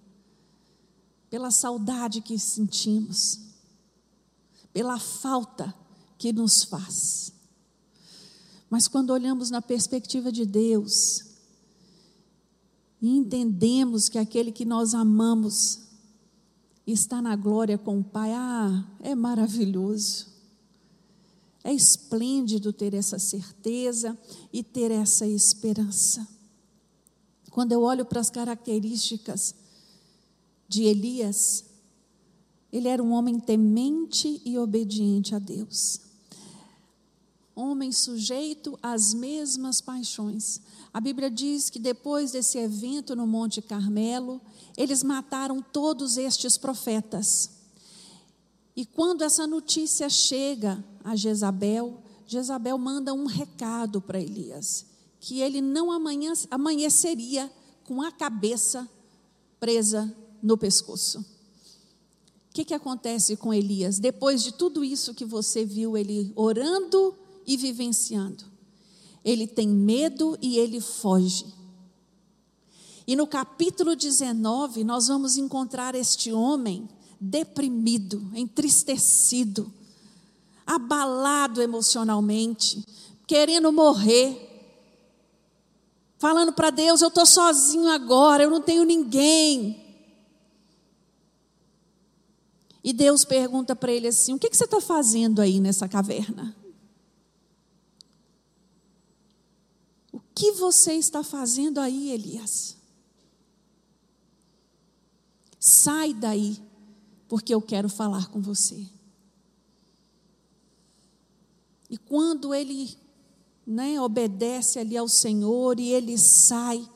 [1.30, 3.53] pela saudade que sentimos,
[4.74, 5.72] pela falta
[6.18, 7.32] que nos faz.
[8.68, 11.24] Mas quando olhamos na perspectiva de Deus,
[13.00, 15.80] e entendemos que aquele que nós amamos
[16.86, 20.26] está na glória com o Pai, ah, é maravilhoso.
[21.62, 24.18] É esplêndido ter essa certeza
[24.52, 26.26] e ter essa esperança.
[27.50, 29.54] Quando eu olho para as características
[30.68, 31.64] de Elias,
[32.74, 36.00] ele era um homem temente e obediente a Deus.
[37.54, 40.60] Homem sujeito às mesmas paixões.
[40.92, 44.40] A Bíblia diz que depois desse evento no Monte Carmelo,
[44.76, 47.48] eles mataram todos estes profetas.
[48.74, 54.84] E quando essa notícia chega a Jezabel, Jezabel manda um recado para Elias,
[55.20, 55.92] que ele não
[56.50, 57.48] amanheceria
[57.84, 58.90] com a cabeça
[59.60, 60.12] presa
[60.42, 61.33] no pescoço.
[62.54, 63.98] O que, que acontece com Elias?
[63.98, 67.12] Depois de tudo isso que você viu ele orando
[67.44, 68.44] e vivenciando,
[69.24, 71.46] ele tem medo e ele foge.
[73.08, 76.88] E no capítulo 19, nós vamos encontrar este homem
[77.20, 79.72] deprimido, entristecido,
[80.64, 82.84] abalado emocionalmente,
[83.26, 84.78] querendo morrer,
[86.20, 89.83] falando para Deus: eu estou sozinho agora, eu não tenho ninguém.
[92.84, 96.54] E Deus pergunta para ele assim: o que, que você está fazendo aí nessa caverna?
[100.12, 102.76] O que você está fazendo aí, Elias?
[105.58, 106.62] Sai daí,
[107.26, 108.86] porque eu quero falar com você.
[111.88, 112.94] E quando ele
[113.66, 116.86] né, obedece ali ao Senhor e ele sai,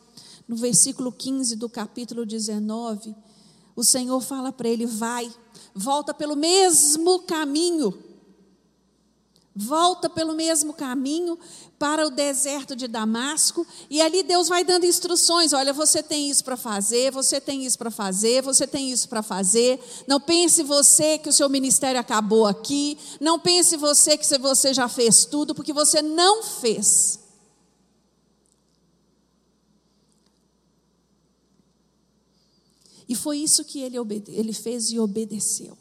[0.47, 3.17] no versículo 15 do capítulo 19,
[3.75, 5.33] o Senhor fala para ele: vai,
[5.79, 8.09] volta pelo mesmo caminho
[9.59, 11.37] volta pelo mesmo caminho
[11.81, 16.45] para o deserto de Damasco, e ali Deus vai dando instruções: olha, você tem isso
[16.45, 19.81] para fazer, você tem isso para fazer, você tem isso para fazer.
[20.07, 24.89] Não pense você que o seu ministério acabou aqui, não pense você que você já
[24.89, 27.19] fez tudo, porque você não fez.
[33.09, 33.97] E foi isso que ele,
[34.29, 35.77] ele fez e obedeceu.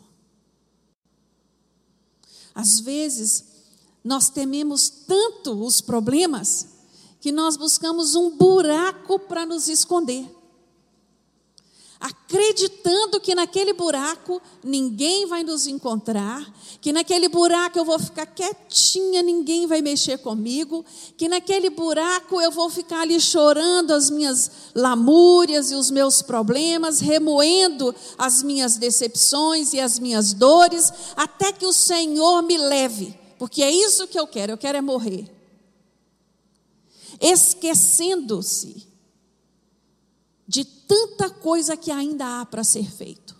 [2.56, 3.46] Às vezes,
[4.04, 6.68] nós tememos tanto os problemas
[7.20, 10.37] que nós buscamos um buraco para nos esconder.
[12.00, 16.46] Acreditando que naquele buraco ninguém vai nos encontrar,
[16.80, 20.86] que naquele buraco eu vou ficar quietinha, ninguém vai mexer comigo,
[21.18, 27.00] que naquele buraco eu vou ficar ali chorando as minhas lamúrias e os meus problemas,
[27.00, 33.62] remoendo as minhas decepções e as minhas dores, até que o Senhor me leve porque
[33.62, 35.30] é isso que eu quero, eu quero é morrer.
[37.20, 38.88] Esquecendo-se
[40.48, 43.36] de tanta coisa que ainda há para ser feito.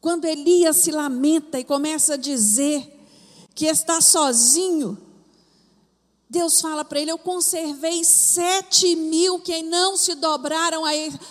[0.00, 2.90] Quando Elias se lamenta e começa a dizer
[3.54, 4.98] que está sozinho,
[6.28, 10.82] Deus fala para ele: Eu conservei sete mil que não se dobraram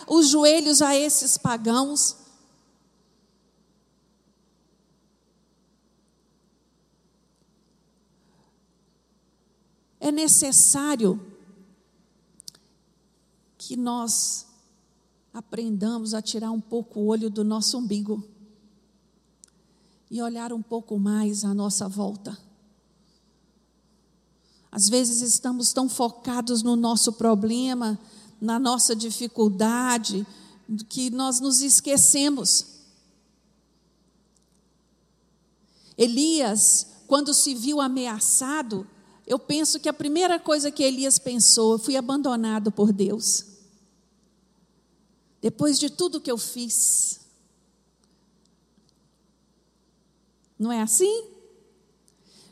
[0.08, 2.24] os joelhos a esses pagãos.
[10.04, 11.33] é necessário
[13.68, 14.45] que nós
[15.34, 18.24] aprendamos a tirar um pouco o olho do nosso umbigo
[20.11, 22.38] e olhar um pouco mais à nossa volta.
[24.72, 27.97] Às vezes estamos tão focados no nosso problema,
[28.41, 30.28] na nossa dificuldade,
[30.89, 32.66] que nós nos esquecemos.
[35.97, 38.86] Elias, quando se viu ameaçado,
[39.26, 43.53] eu penso que a primeira coisa que Elias pensou, fui abandonado por Deus.
[45.44, 47.20] Depois de tudo que eu fiz.
[50.58, 51.26] Não é assim?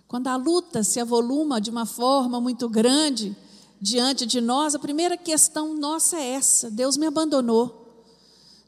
[0.10, 3.34] Quando a luta se avoluma de uma forma muito grande
[3.80, 8.04] diante de nós, a primeira questão nossa é essa: Deus me abandonou.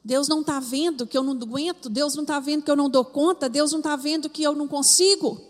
[0.05, 2.89] Deus não está vendo que eu não aguento, Deus não está vendo que eu não
[2.89, 5.41] dou conta, Deus não está vendo que eu não consigo.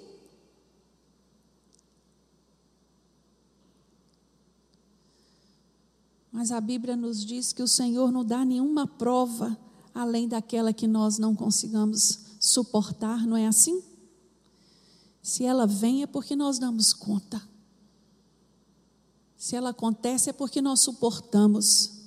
[6.34, 9.56] Mas a Bíblia nos diz que o Senhor não dá nenhuma prova
[9.94, 13.84] além daquela que nós não consigamos suportar, não é assim?
[15.22, 17.40] Se ela vem é porque nós damos conta.
[19.38, 22.02] Se ela acontece é porque nós suportamos,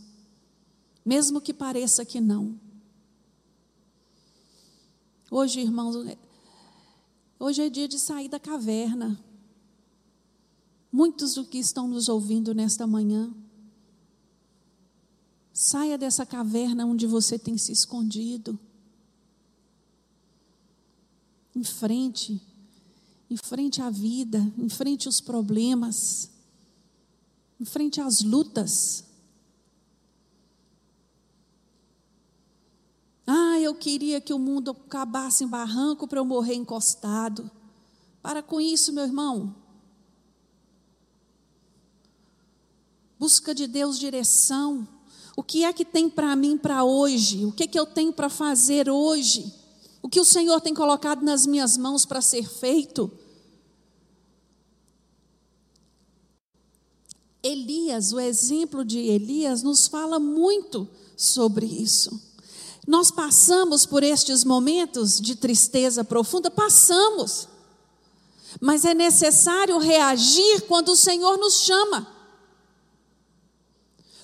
[1.05, 2.59] mesmo que pareça que não.
[5.31, 5.95] Hoje, irmãos,
[7.39, 9.17] hoje é dia de sair da caverna.
[10.91, 13.33] Muitos do que estão nos ouvindo nesta manhã
[15.59, 18.61] Saia dessa caverna onde você tem se escondido.
[21.55, 22.39] Enfrente,
[23.31, 26.31] enfrente a vida, enfrente os problemas,
[27.59, 29.03] enfrente as lutas.
[33.27, 37.51] Ah, eu queria que o mundo acabasse em barranco para eu morrer encostado.
[38.21, 39.57] Para com isso, meu irmão.
[43.19, 44.87] Busca de Deus direção.
[45.37, 47.45] O que é que tem para mim para hoje?
[47.45, 49.53] O que é que eu tenho para fazer hoje?
[50.03, 53.13] O que o Senhor tem colocado nas minhas mãos para ser feito?
[57.43, 62.19] Elias, o exemplo de Elias, nos fala muito sobre isso.
[62.87, 67.47] Nós passamos por estes momentos de tristeza profunda, passamos.
[68.59, 72.16] Mas é necessário reagir quando o Senhor nos chama.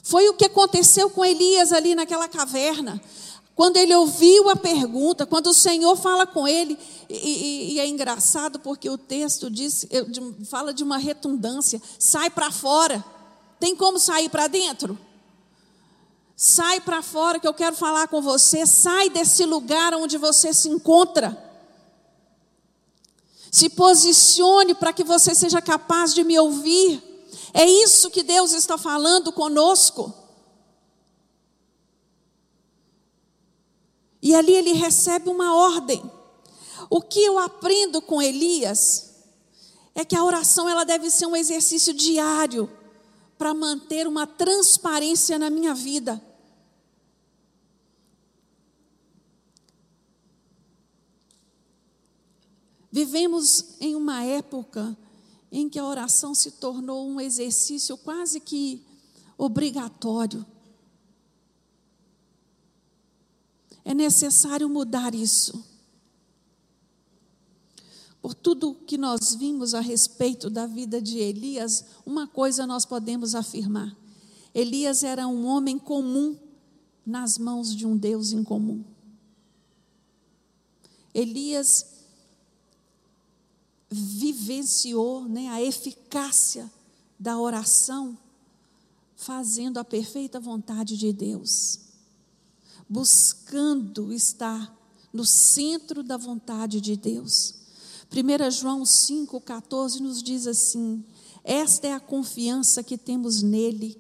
[0.03, 3.01] Foi o que aconteceu com Elias ali naquela caverna.
[3.55, 6.77] Quando ele ouviu a pergunta, quando o Senhor fala com ele,
[7.09, 9.87] e, e, e é engraçado porque o texto diz,
[10.49, 13.05] fala de uma retundância: sai para fora.
[13.61, 14.99] Tem como sair para dentro?
[16.35, 18.67] Sai para fora que eu quero falar com você.
[18.67, 21.39] Sai desse lugar onde você se encontra.
[23.53, 27.12] Se posicione para que você seja capaz de me ouvir.
[27.53, 30.15] É isso que Deus está falando conosco.
[34.23, 36.03] E ali ele recebe uma ordem.
[36.89, 39.13] O que eu aprendo com Elias
[39.95, 42.71] é que a oração ela deve ser um exercício diário
[43.37, 46.23] para manter uma transparência na minha vida.
[52.91, 54.97] Vivemos em uma época
[55.53, 58.83] em que a oração se tornou um exercício quase que
[59.37, 60.47] obrigatório.
[63.85, 65.63] É necessário mudar isso.
[68.23, 73.35] Por tudo que nós vimos a respeito da vida de Elias, uma coisa nós podemos
[73.35, 73.95] afirmar:
[74.55, 76.39] Elias era um homem comum
[77.05, 78.85] nas mãos de um Deus incomum.
[81.13, 81.92] Elias
[83.93, 86.71] vivenciou né, a eficácia
[87.19, 88.19] da oração,
[89.15, 91.79] fazendo a perfeita vontade de Deus,
[92.89, 94.77] buscando estar
[95.13, 97.55] no centro da vontade de Deus.
[98.11, 101.05] 1 João 5,14 nos diz assim:
[101.45, 103.97] Esta é a confiança que temos nele,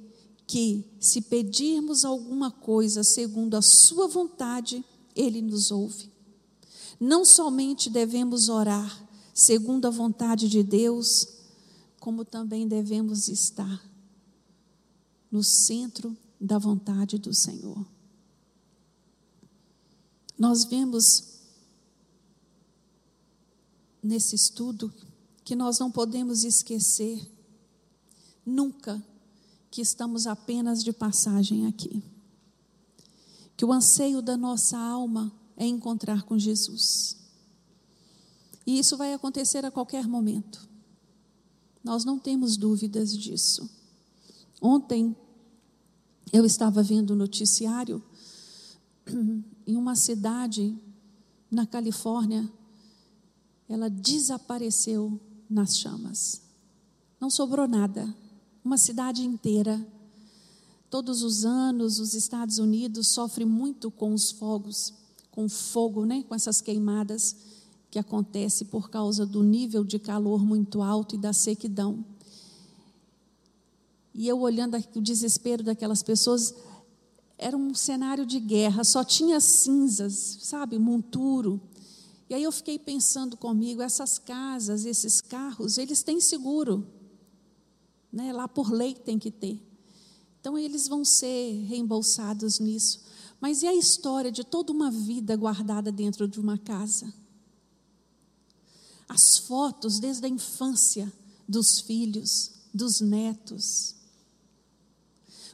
[0.47, 4.84] que, se pedirmos alguma coisa segundo a Sua vontade,
[5.14, 6.11] Ele nos ouve.
[6.99, 11.28] Não somente devemos orar, segundo a vontade de Deus,
[11.99, 13.83] como também devemos estar
[15.30, 17.87] no centro da vontade do Senhor.
[20.39, 21.41] Nós vemos
[24.03, 24.93] nesse estudo
[25.45, 27.24] que nós não podemos esquecer
[28.45, 29.03] nunca
[29.70, 32.03] que estamos apenas de passagem aqui.
[33.57, 37.21] Que o anseio da nossa alma é encontrar com Jesus.
[38.66, 40.68] E isso vai acontecer a qualquer momento.
[41.82, 43.68] Nós não temos dúvidas disso.
[44.60, 45.16] Ontem
[46.32, 48.02] eu estava vendo o noticiário
[49.66, 50.76] em uma cidade
[51.50, 52.50] na Califórnia,
[53.68, 56.40] ela desapareceu nas chamas.
[57.20, 58.14] Não sobrou nada.
[58.64, 59.84] Uma cidade inteira.
[60.88, 64.94] Todos os anos os Estados Unidos sofrem muito com os fogos,
[65.30, 67.36] com fogo, né, com essas queimadas
[67.93, 72.03] que acontece por causa do nível de calor muito alto e da sequidão.
[74.14, 76.55] E eu olhando o desespero daquelas pessoas,
[77.36, 81.61] era um cenário de guerra, só tinha cinzas, sabe, monturo.
[82.30, 86.86] E aí eu fiquei pensando comigo, essas casas, esses carros, eles têm seguro.
[88.11, 88.32] Né?
[88.32, 89.61] Lá por lei tem que ter.
[90.40, 93.03] Então eles vão ser reembolsados nisso.
[93.38, 97.12] Mas e a história de toda uma vida guardada dentro de uma casa?
[99.09, 101.12] As fotos desde a infância
[101.48, 103.94] dos filhos, dos netos.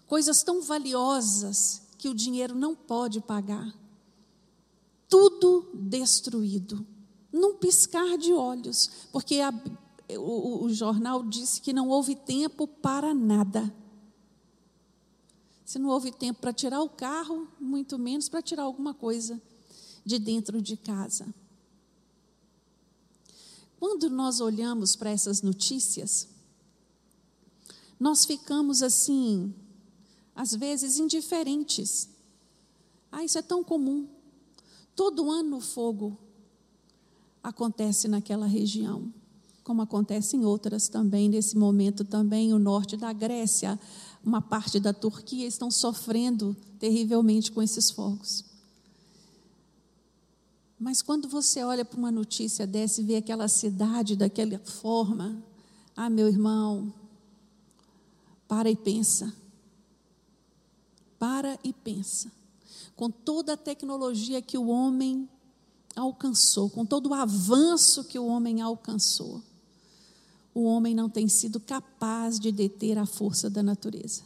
[0.07, 3.75] Coisas tão valiosas que o dinheiro não pode pagar.
[5.09, 6.87] Tudo destruído,
[7.33, 9.53] num piscar de olhos, porque a,
[10.17, 13.75] o, o jornal disse que não houve tempo para nada.
[15.65, 19.41] Se não houve tempo para tirar o carro, muito menos para tirar alguma coisa
[20.05, 21.27] de dentro de casa.
[23.79, 26.29] Quando nós olhamos para essas notícias,
[27.99, 29.55] nós ficamos assim,
[30.35, 32.09] às vezes indiferentes.
[33.11, 34.07] Ah, isso é tão comum.
[34.97, 36.19] Todo ano o fogo
[37.43, 39.13] acontece naquela região,
[39.63, 41.29] como acontece em outras também.
[41.29, 43.79] Nesse momento também o norte da Grécia,
[44.25, 48.48] uma parte da Turquia estão sofrendo terrivelmente com esses fogos.
[50.79, 55.43] Mas quando você olha para uma notícia dessa e vê aquela cidade daquela forma,
[55.97, 56.93] ah, meu irmão,
[58.47, 59.35] para e pensa.
[61.19, 62.31] Para e pensa.
[62.95, 65.29] Com toda a tecnologia que o homem
[65.97, 69.43] alcançou, com todo o avanço que o homem alcançou,
[70.55, 74.23] o homem não tem sido capaz de deter a força da natureza.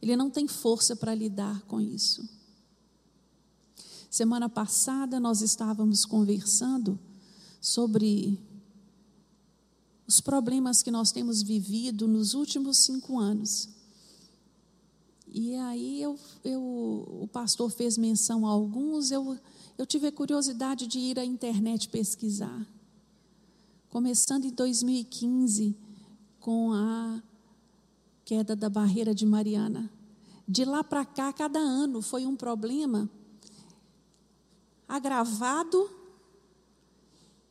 [0.00, 2.28] Ele não tem força para lidar com isso.
[4.14, 6.96] Semana passada nós estávamos conversando
[7.60, 8.38] sobre
[10.06, 13.68] os problemas que nós temos vivido nos últimos cinco anos.
[15.26, 16.62] E aí eu, eu,
[17.22, 19.36] o pastor fez menção a alguns, eu,
[19.76, 22.64] eu tive a curiosidade de ir à internet pesquisar.
[23.90, 25.76] Começando em 2015,
[26.38, 27.20] com a
[28.24, 29.90] queda da barreira de Mariana.
[30.46, 33.10] De lá para cá, cada ano foi um problema
[34.88, 35.90] agravado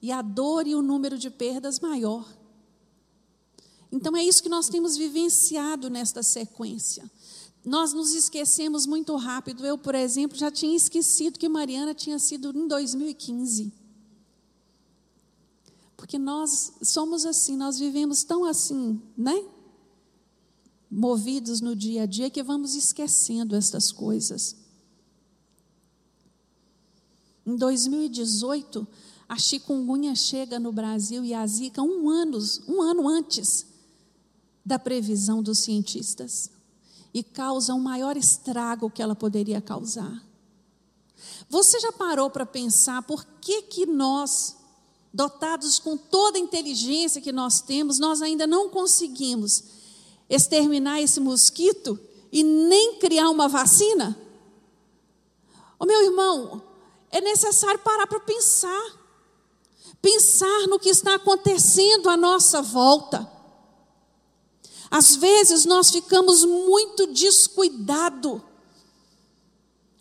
[0.01, 2.27] e a dor e o número de perdas maior.
[3.91, 7.09] Então é isso que nós temos vivenciado nesta sequência.
[7.63, 9.65] Nós nos esquecemos muito rápido.
[9.65, 13.71] Eu, por exemplo, já tinha esquecido que Mariana tinha sido em 2015.
[15.95, 19.41] Porque nós somos assim, nós vivemos tão assim, né?
[20.91, 24.62] Movidos no dia a dia que vamos esquecendo estas coisas.
[27.45, 28.87] Em 2018,
[29.27, 33.65] a chikungunya chega no Brasil e a zika um ano, um ano antes
[34.65, 36.49] da previsão dos cientistas
[37.13, 40.23] e causa um maior estrago que ela poderia causar.
[41.49, 44.57] Você já parou para pensar por que que nós,
[45.13, 49.63] dotados com toda a inteligência que nós temos, nós ainda não conseguimos
[50.29, 51.99] exterminar esse mosquito
[52.31, 54.17] e nem criar uma vacina?
[55.79, 56.61] O meu irmão,
[57.13, 58.99] é necessário parar para pensar.
[60.01, 63.31] Pensar no que está acontecendo à nossa volta.
[64.89, 68.41] Às vezes nós ficamos muito descuidados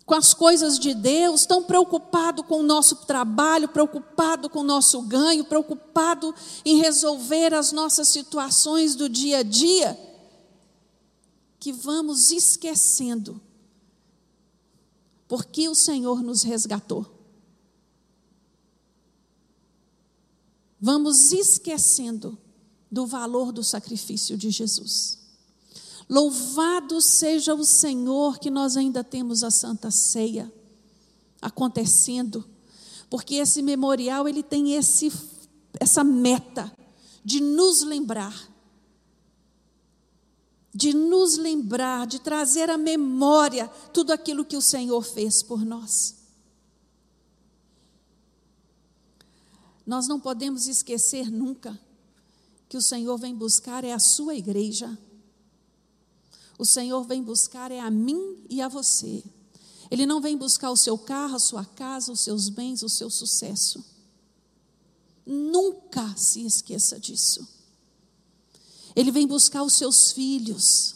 [0.05, 5.01] com as coisas de Deus, tão preocupado com o nosso trabalho, preocupado com o nosso
[5.03, 6.33] ganho, preocupado
[6.65, 9.97] em resolver as nossas situações do dia a dia,
[11.59, 13.39] que vamos esquecendo
[15.27, 17.05] porque o Senhor nos resgatou.
[20.79, 22.37] Vamos esquecendo
[22.91, 25.17] do valor do sacrifício de Jesus.
[26.09, 30.51] Louvado seja o Senhor que nós ainda temos a Santa Ceia
[31.41, 32.45] acontecendo,
[33.09, 35.11] porque esse memorial ele tem esse
[35.79, 36.71] essa meta
[37.23, 38.52] de nos lembrar
[40.73, 46.15] de nos lembrar, de trazer à memória tudo aquilo que o Senhor fez por nós.
[49.85, 51.79] Nós não podemos esquecer nunca
[52.67, 54.97] que o Senhor vem buscar é a sua igreja.
[56.57, 59.23] O Senhor vem buscar é a mim e a você.
[59.91, 63.11] Ele não vem buscar o seu carro, a sua casa, os seus bens, o seu
[63.11, 63.83] sucesso.
[65.25, 67.47] Nunca se esqueça disso.
[68.95, 70.95] Ele vem buscar os seus filhos.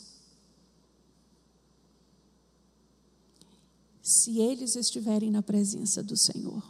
[4.01, 6.63] Se eles estiverem na presença do Senhor.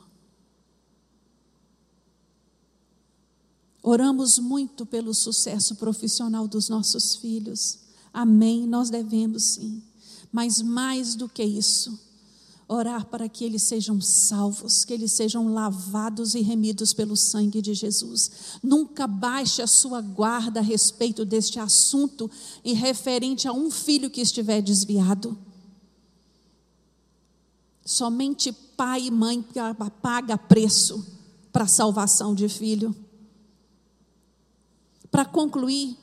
[3.83, 7.79] Oramos muito pelo sucesso profissional dos nossos filhos.
[8.11, 9.81] Amém, nós devemos sim.
[10.31, 11.97] Mas mais do que isso,
[12.67, 17.73] orar para que eles sejam salvos, que eles sejam lavados e remidos pelo sangue de
[17.73, 18.59] Jesus.
[18.61, 22.29] Nunca baixe a sua guarda a respeito deste assunto
[22.63, 25.37] e referente a um filho que estiver desviado.
[27.85, 29.45] Somente pai e mãe
[30.01, 31.05] paga preço
[31.53, 32.93] para a salvação de filho.
[35.09, 35.97] Para concluir,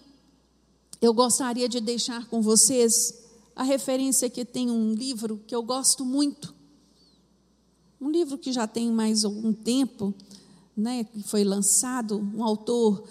[0.98, 3.22] eu gostaria de deixar com vocês
[3.54, 6.53] a referência que tem um livro que eu gosto muito,
[8.04, 10.12] um livro que já tem mais algum tempo,
[10.76, 13.02] né, que foi lançado, um autor,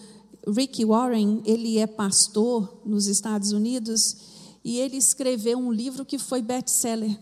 [0.48, 4.18] Rick Warren, ele é pastor nos Estados Unidos
[4.64, 7.18] e ele escreveu um livro que foi best-seller,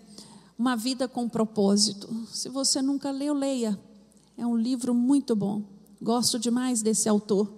[0.60, 2.10] Uma Vida com Propósito.
[2.30, 3.80] Se você nunca leu, leia.
[4.38, 5.64] É um livro muito bom.
[6.02, 7.54] Gosto demais desse autor.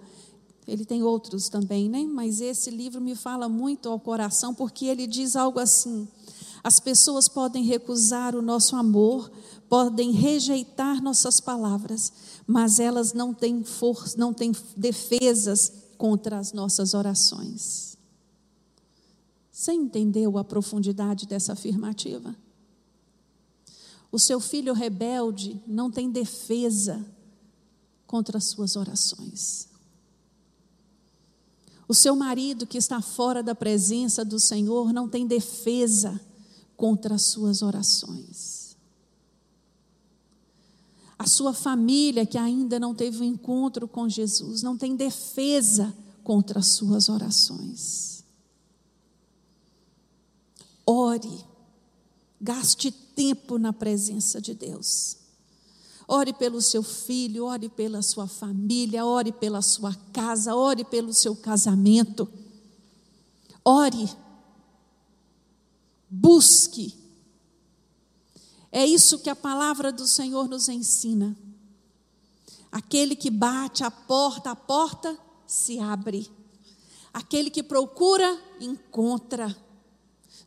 [0.66, 2.04] Ele tem outros também, né?
[2.04, 6.06] Mas esse livro me fala muito ao coração porque ele diz algo assim:
[6.64, 9.30] as pessoas podem recusar o nosso amor,
[9.68, 12.10] podem rejeitar nossas palavras,
[12.46, 17.98] mas elas não têm força, não têm defesas contra as nossas orações.
[19.52, 22.34] Você entendeu a profundidade dessa afirmativa?
[24.10, 27.04] O seu filho rebelde não tem defesa
[28.06, 29.68] contra as suas orações.
[31.86, 36.18] O seu marido que está fora da presença do Senhor não tem defesa
[36.84, 38.64] contra as suas orações
[41.18, 46.58] a sua família que ainda não teve um encontro com Jesus, não tem defesa contra
[46.58, 48.22] as suas orações.
[50.86, 51.44] Ore,
[52.38, 55.16] gaste tempo na presença de Deus.
[56.06, 61.34] Ore pelo seu filho, ore pela sua família, ore pela sua casa, ore pelo seu
[61.34, 62.28] casamento.
[63.64, 64.23] Ore.
[66.14, 66.94] Busque.
[68.70, 71.36] É isso que a palavra do Senhor nos ensina.
[72.70, 76.30] Aquele que bate a porta, a porta se abre.
[77.12, 79.56] Aquele que procura, encontra.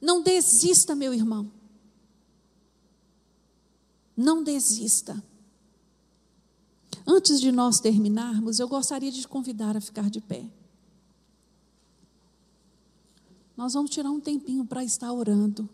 [0.01, 1.51] Não desista, meu irmão.
[4.15, 5.22] Não desista.
[7.05, 10.45] Antes de nós terminarmos, eu gostaria de te convidar a ficar de pé.
[13.58, 15.68] Nós vamos tirar um tempinho para estar orando.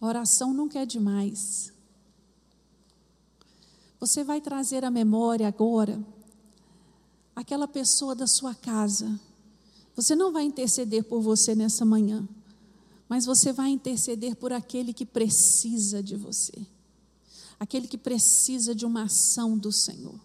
[0.00, 1.72] Oração nunca é demais.
[4.00, 6.02] Você vai trazer à memória agora
[7.34, 9.20] aquela pessoa da sua casa.
[9.94, 12.26] Você não vai interceder por você nessa manhã,
[13.08, 16.66] mas você vai interceder por aquele que precisa de você,
[17.58, 20.20] aquele que precisa de uma ação do Senhor,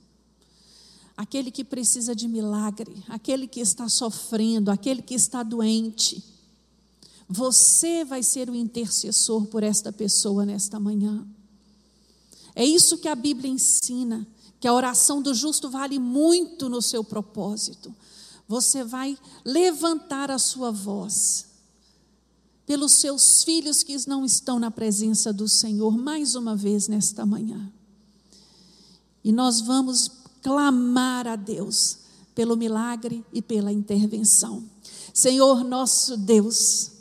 [1.16, 6.24] aquele que precisa de milagre, aquele que está sofrendo, aquele que está doente.
[7.30, 11.26] Você vai ser o intercessor por esta pessoa nesta manhã.
[12.55, 14.28] É isso que a Bíblia ensina,
[14.59, 17.93] que a oração do justo vale muito no seu propósito.
[18.47, 21.47] Você vai levantar a sua voz
[22.66, 27.72] pelos seus filhos que não estão na presença do Senhor mais uma vez nesta manhã.
[29.24, 31.98] E nós vamos clamar a Deus
[32.36, 34.64] pelo milagre e pela intervenção.
[35.14, 36.91] Senhor nosso Deus,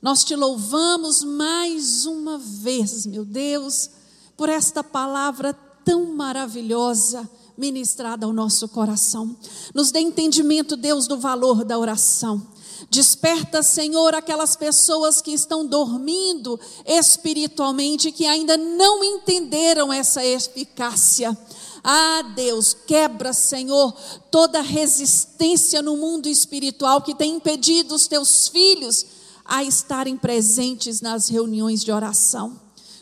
[0.00, 3.90] nós te louvamos mais uma vez, meu Deus
[4.36, 5.52] por esta palavra
[5.84, 9.36] tão maravilhosa ministrada ao nosso coração.
[9.74, 12.42] Nos dê entendimento, Deus, do valor da oração.
[12.90, 21.36] Desperta, Senhor, aquelas pessoas que estão dormindo espiritualmente, que ainda não entenderam essa eficácia.
[21.84, 23.92] Ah, Deus, quebra, Senhor,
[24.30, 29.04] toda resistência no mundo espiritual que tem impedido os teus filhos
[29.44, 32.60] a estarem presentes nas reuniões de oração.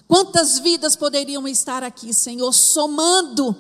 [0.08, 3.54] Quantas vidas poderiam estar aqui, Senhor, somando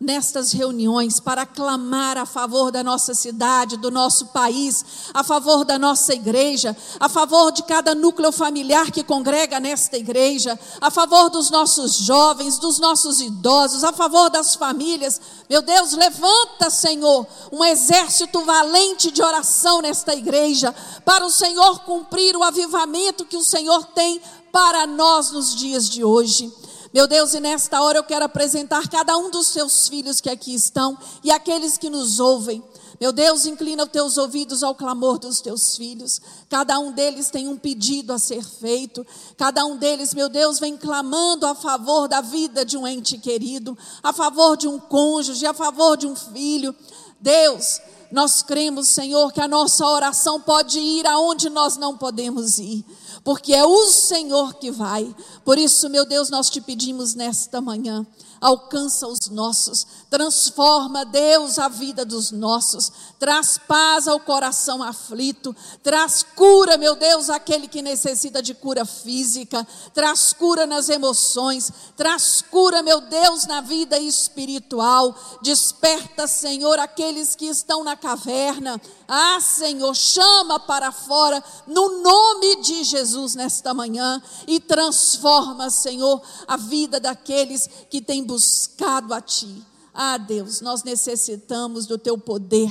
[0.00, 4.82] nestas reuniões para clamar a favor da nossa cidade, do nosso país,
[5.12, 10.58] a favor da nossa igreja, a favor de cada núcleo familiar que congrega nesta igreja,
[10.80, 15.20] a favor dos nossos jovens, dos nossos idosos, a favor das famílias.
[15.50, 20.74] Meu Deus, levanta, Senhor, um exército valente de oração nesta igreja,
[21.04, 24.18] para o Senhor cumprir o avivamento que o Senhor tem
[24.50, 26.52] para nós nos dias de hoje.
[26.92, 30.52] Meu Deus, e nesta hora eu quero apresentar cada um dos seus filhos que aqui
[30.52, 32.64] estão e aqueles que nos ouvem.
[33.00, 36.20] Meu Deus, inclina os teus ouvidos ao clamor dos teus filhos.
[36.48, 39.06] Cada um deles tem um pedido a ser feito.
[39.36, 43.78] Cada um deles, meu Deus, vem clamando a favor da vida de um ente querido,
[44.02, 46.74] a favor de um cônjuge, a favor de um filho.
[47.20, 47.80] Deus,
[48.10, 52.84] nós cremos, Senhor, que a nossa oração pode ir aonde nós não podemos ir
[53.24, 55.14] porque é o Senhor que vai.
[55.44, 58.06] Por isso, meu Deus, nós te pedimos nesta manhã
[58.40, 66.22] alcança os nossos, transforma, Deus, a vida dos nossos, traz paz ao coração aflito, traz
[66.22, 72.82] cura, meu Deus, aquele que necessita de cura física, traz cura nas emoções, traz cura,
[72.82, 80.58] meu Deus, na vida espiritual, desperta, Senhor, aqueles que estão na caverna, ah, Senhor, chama
[80.58, 88.00] para fora, no nome de Jesus, nesta manhã, e transforma, Senhor, a vida daqueles que
[88.00, 89.64] têm buscado a Ti.
[89.92, 92.70] Ah, Deus, nós necessitamos do Teu poder.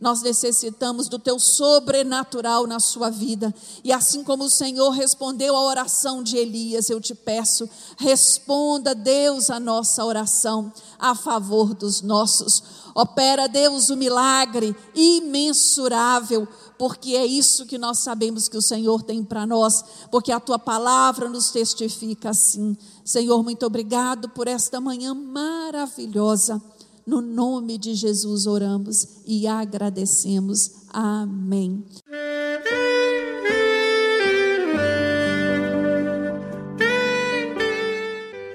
[0.00, 3.52] Nós necessitamos do teu sobrenatural na sua vida.
[3.82, 9.50] E assim como o Senhor respondeu à oração de Elias, eu te peço, responda, Deus,
[9.50, 12.62] a nossa oração a favor dos nossos.
[12.94, 16.46] Opera, Deus, o milagre imensurável
[16.78, 20.60] porque é isso que nós sabemos que o Senhor tem para nós, porque a tua
[20.60, 22.76] palavra nos testifica assim.
[23.08, 26.60] Senhor, muito obrigado por esta manhã maravilhosa.
[27.06, 30.72] No nome de Jesus oramos e agradecemos.
[30.92, 31.82] Amém.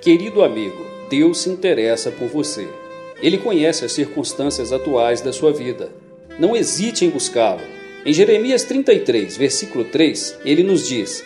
[0.04, 2.72] Querido amigo, Deus se interessa por você.
[3.24, 5.92] Ele conhece as circunstâncias atuais da sua vida.
[6.40, 7.64] Não hesite em buscá-lo.
[8.06, 11.26] Em Jeremias 33, versículo 3, ele nos diz: